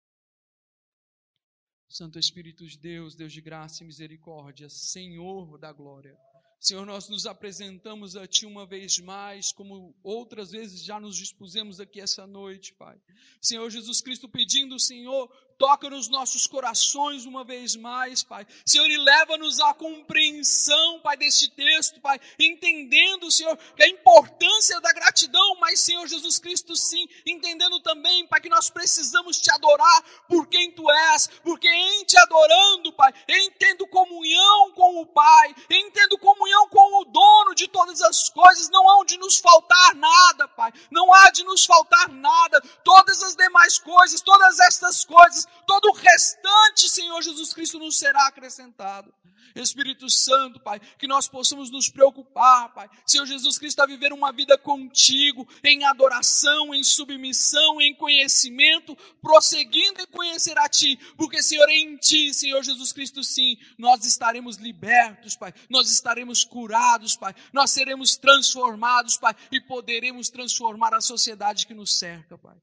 Santo 1.88 2.18
Espírito 2.18 2.66
de 2.66 2.76
Deus, 2.76 3.16
Deus 3.16 3.32
de 3.32 3.40
graça 3.40 3.84
e 3.84 3.86
misericórdia, 3.86 4.68
Senhor 4.68 5.60
da 5.60 5.72
glória. 5.72 6.18
Senhor, 6.60 6.84
nós 6.88 7.08
nos 7.08 7.28
apresentamos 7.28 8.16
a 8.16 8.26
Ti 8.26 8.48
uma 8.48 8.66
vez 8.66 8.98
mais, 8.98 9.52
como 9.52 9.96
outras 10.02 10.50
vezes 10.50 10.84
já 10.84 11.00
nos 11.00 11.16
dispusemos 11.18 11.80
aqui 11.80 12.02
essa 12.02 12.26
noite, 12.26 12.74
Pai. 12.74 13.00
Senhor 13.40 13.70
Jesus 13.70 14.02
Cristo, 14.02 14.28
pedindo, 14.28 14.80
Senhor, 14.80 15.32
toca 15.58 15.90
nos 15.90 16.08
nossos 16.08 16.48
corações 16.48 17.26
uma 17.26 17.44
vez 17.44 17.76
mais, 17.76 18.24
Pai. 18.24 18.46
Senhor, 18.66 18.90
e 18.90 18.98
leva-nos 18.98 19.60
à 19.60 19.74
compreensão, 19.74 21.00
Pai, 21.02 21.18
deste 21.18 21.50
texto, 21.52 22.00
Pai, 22.02 22.20
entendendo, 22.40 23.32
Senhor, 23.32 23.58
a 23.80 23.88
importância 23.88 24.80
da 24.82 24.92
gratidão, 24.94 25.56
mas, 25.60 25.80
Senhor 25.80 26.08
Jesus 26.08 26.38
Cristo, 26.40 26.76
sim, 26.76 27.08
entendendo 27.26 27.80
também, 27.80 28.28
Pai, 28.28 28.42
que 28.42 28.50
nós 28.50 28.70
precisamos 28.70 29.40
te 29.40 29.52
adorar 29.52 30.04
por 30.28 30.48
quem 30.48 30.72
Tu 30.72 30.90
és, 30.92 31.28
porque 31.44 31.68
em 31.68 32.04
Te 32.06 32.18
adorando, 32.18 32.94
Pai, 32.94 33.14
entendo 33.28 33.88
comunhão 33.88 34.72
com 34.72 35.02
o 35.02 35.06
Pai, 35.06 35.56
entendo 35.70 36.18
comunhão 36.18 36.68
com 36.70 37.02
o 37.02 37.06
dono 37.06 37.56
de 37.56 37.68
todas 37.68 38.02
as 38.02 38.30
coisas, 38.30 38.70
não 38.70 38.90
há 38.90 39.06
de 39.06 39.18
nos 39.18 39.38
faltar 39.38 39.96
nada, 39.96 40.48
Pai, 40.50 40.72
não 40.92 41.14
há 41.14 41.30
de 41.32 41.44
nos 41.44 41.66
faltar 41.66 42.10
nada, 42.10 42.62
todas 42.84 43.24
as 43.24 43.36
demais 43.36 43.80
coisas, 43.80 44.22
todas 44.22 44.60
estas 44.60 45.06
coisas, 45.06 45.45
todo 45.66 45.90
o 45.90 45.94
restante, 45.94 46.90
Senhor 46.90 47.22
Jesus 47.22 47.54
Cristo, 47.54 47.80
nos 47.80 47.98
será 47.98 48.28
acrescentado. 48.28 49.14
Espírito 49.62 50.10
Santo, 50.10 50.60
Pai, 50.60 50.80
que 50.98 51.08
nós 51.08 51.28
possamos 51.28 51.70
nos 51.70 51.90
preocupar, 51.90 52.74
Pai. 52.74 52.90
Senhor 53.06 53.26
Jesus 53.26 53.58
Cristo, 53.58 53.80
a 53.82 53.86
viver 53.86 54.12
uma 54.12 54.32
vida 54.32 54.58
contigo, 54.58 55.48
em 55.64 55.86
adoração, 55.86 56.74
em 56.74 56.84
submissão, 56.84 57.80
em 57.80 57.96
conhecimento, 57.96 58.96
prosseguindo 59.22 60.02
em 60.02 60.08
conhecer 60.08 60.58
a 60.58 60.68
Ti, 60.68 60.98
porque, 61.18 61.42
Senhor, 61.42 61.70
em 61.70 61.96
Ti, 61.98 62.34
Senhor 62.34 62.62
Jesus 62.64 62.92
Cristo, 62.92 63.24
sim, 63.24 63.58
nós 63.78 64.06
estaremos 64.06 64.58
libertos, 64.58 65.36
Pai, 65.36 65.54
nós 65.70 65.90
estaremos 65.90 66.44
curados, 66.44 67.16
Pai, 67.16 67.34
nós 67.54 67.72
seremos 67.72 68.18
transformados, 68.18 69.18
Pai, 69.18 69.36
e 69.52 69.62
poderemos 69.62 70.30
transformar 70.30 70.94
a 70.94 71.02
sociedade 71.02 71.66
que 71.66 71.74
nos 71.74 71.98
cerca, 71.98 72.38
Pai. 72.38 72.56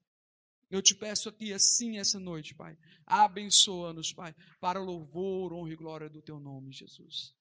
Eu 0.73 0.81
te 0.81 0.95
peço 0.95 1.29
aqui 1.29 1.53
assim 1.53 1.99
essa 1.99 2.18
noite, 2.18 2.55
Pai. 2.55 2.79
Abençoa-nos, 3.07 4.11
Pai, 4.11 4.35
para 4.59 4.81
louvor, 4.81 5.53
honra 5.53 5.70
e 5.70 5.77
glória 5.77 6.09
do 6.09 6.23
teu 6.23 6.41
nome, 6.41 6.73
Jesus. 6.73 7.37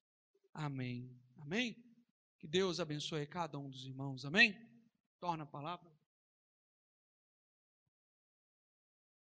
Amém. 0.53 1.09
Amém. 1.37 1.77
Que 2.37 2.45
Deus 2.45 2.81
abençoe 2.81 3.25
cada 3.25 3.57
um 3.57 3.69
dos 3.69 3.85
irmãos. 3.85 4.25
Amém. 4.25 4.53
Torna 5.17 5.43
a 5.43 5.47
palavra. 5.47 5.89